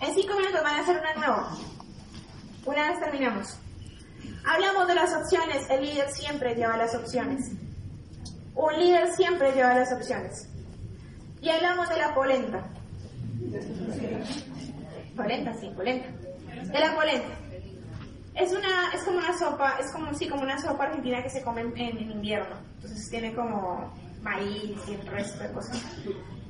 [0.00, 1.56] En cinco minutos van a hacer una nueva.
[2.66, 3.58] Una vez terminamos.
[4.46, 5.68] Hablamos de las opciones.
[5.70, 7.50] El líder siempre lleva las opciones.
[8.54, 10.48] Un líder siempre lleva las opciones.
[11.40, 12.64] Y hablamos de la polenta.
[15.16, 16.08] Polenta, sí, polenta.
[16.64, 17.28] De la polenta.
[18.34, 21.42] Es una, es como una sopa, es como, sí, como una sopa argentina que se
[21.42, 22.56] come en, en invierno.
[22.76, 25.82] Entonces tiene como maíz y el resto de cosas.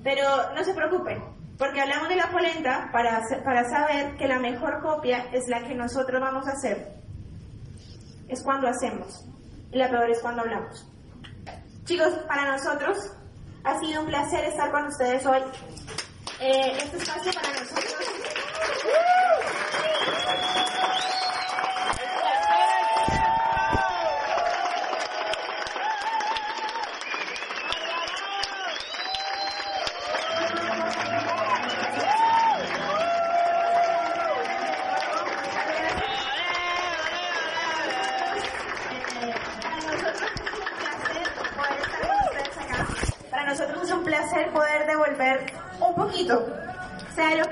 [0.03, 1.22] Pero no se preocupen,
[1.57, 5.74] porque hablamos de la polenta para, para saber que la mejor copia es la que
[5.74, 6.95] nosotros vamos a hacer.
[8.29, 9.24] Es cuando hacemos.
[9.72, 10.87] Y la peor es cuando hablamos.
[11.85, 12.99] Chicos, para nosotros
[13.64, 15.41] ha sido un placer estar con ustedes hoy.
[16.41, 17.95] Eh, este espacio para nosotros.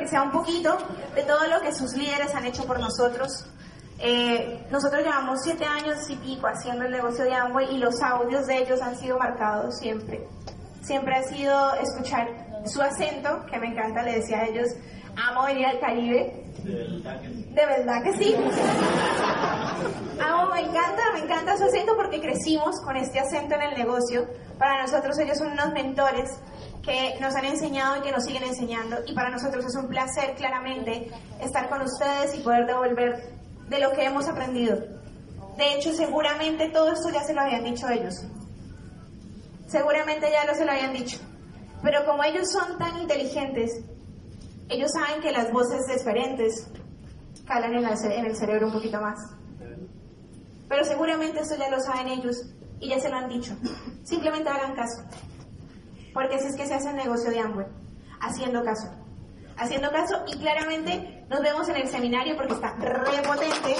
[0.08, 0.76] Sea un poquito,
[1.14, 3.46] de todo lo que sus líderes han hecho por nosotros.
[3.98, 8.46] Eh, nosotros llevamos siete años y pico haciendo el negocio de Amway y los audios
[8.46, 10.26] de ellos han sido marcados siempre.
[10.82, 12.28] Siempre ha sido escuchar
[12.66, 14.68] su acento, que me encanta, le decía a ellos,
[15.16, 16.44] amo venir al Caribe.
[16.62, 18.34] De verdad que sí.
[20.20, 24.26] Amo, me encanta, me encanta su acento porque crecimos con este acento en el negocio.
[24.58, 26.30] Para nosotros ellos son unos mentores
[26.82, 28.96] que nos han enseñado y que nos siguen enseñando.
[29.06, 31.10] Y para nosotros es un placer, claramente,
[31.40, 33.36] estar con ustedes y poder devolver
[33.68, 34.76] de lo que hemos aprendido.
[35.56, 38.14] De hecho, seguramente todo esto ya se lo habían dicho ellos.
[39.66, 41.18] Seguramente ya lo se lo habían dicho.
[41.82, 43.82] Pero como ellos son tan inteligentes,
[44.68, 46.68] ellos saben que las voces diferentes
[47.46, 49.18] calan en, el cerebro un poquito más.
[50.68, 52.36] Pero seguramente eso ya lo saben ellos
[52.80, 53.56] y ya se lo han dicho.
[54.02, 55.04] Simplemente hagan caso.
[56.12, 57.66] Porque así es que se hace el negocio de Amway.
[58.20, 58.90] Haciendo caso.
[59.56, 63.76] Haciendo caso y claramente nos vemos en el seminario porque está re potente.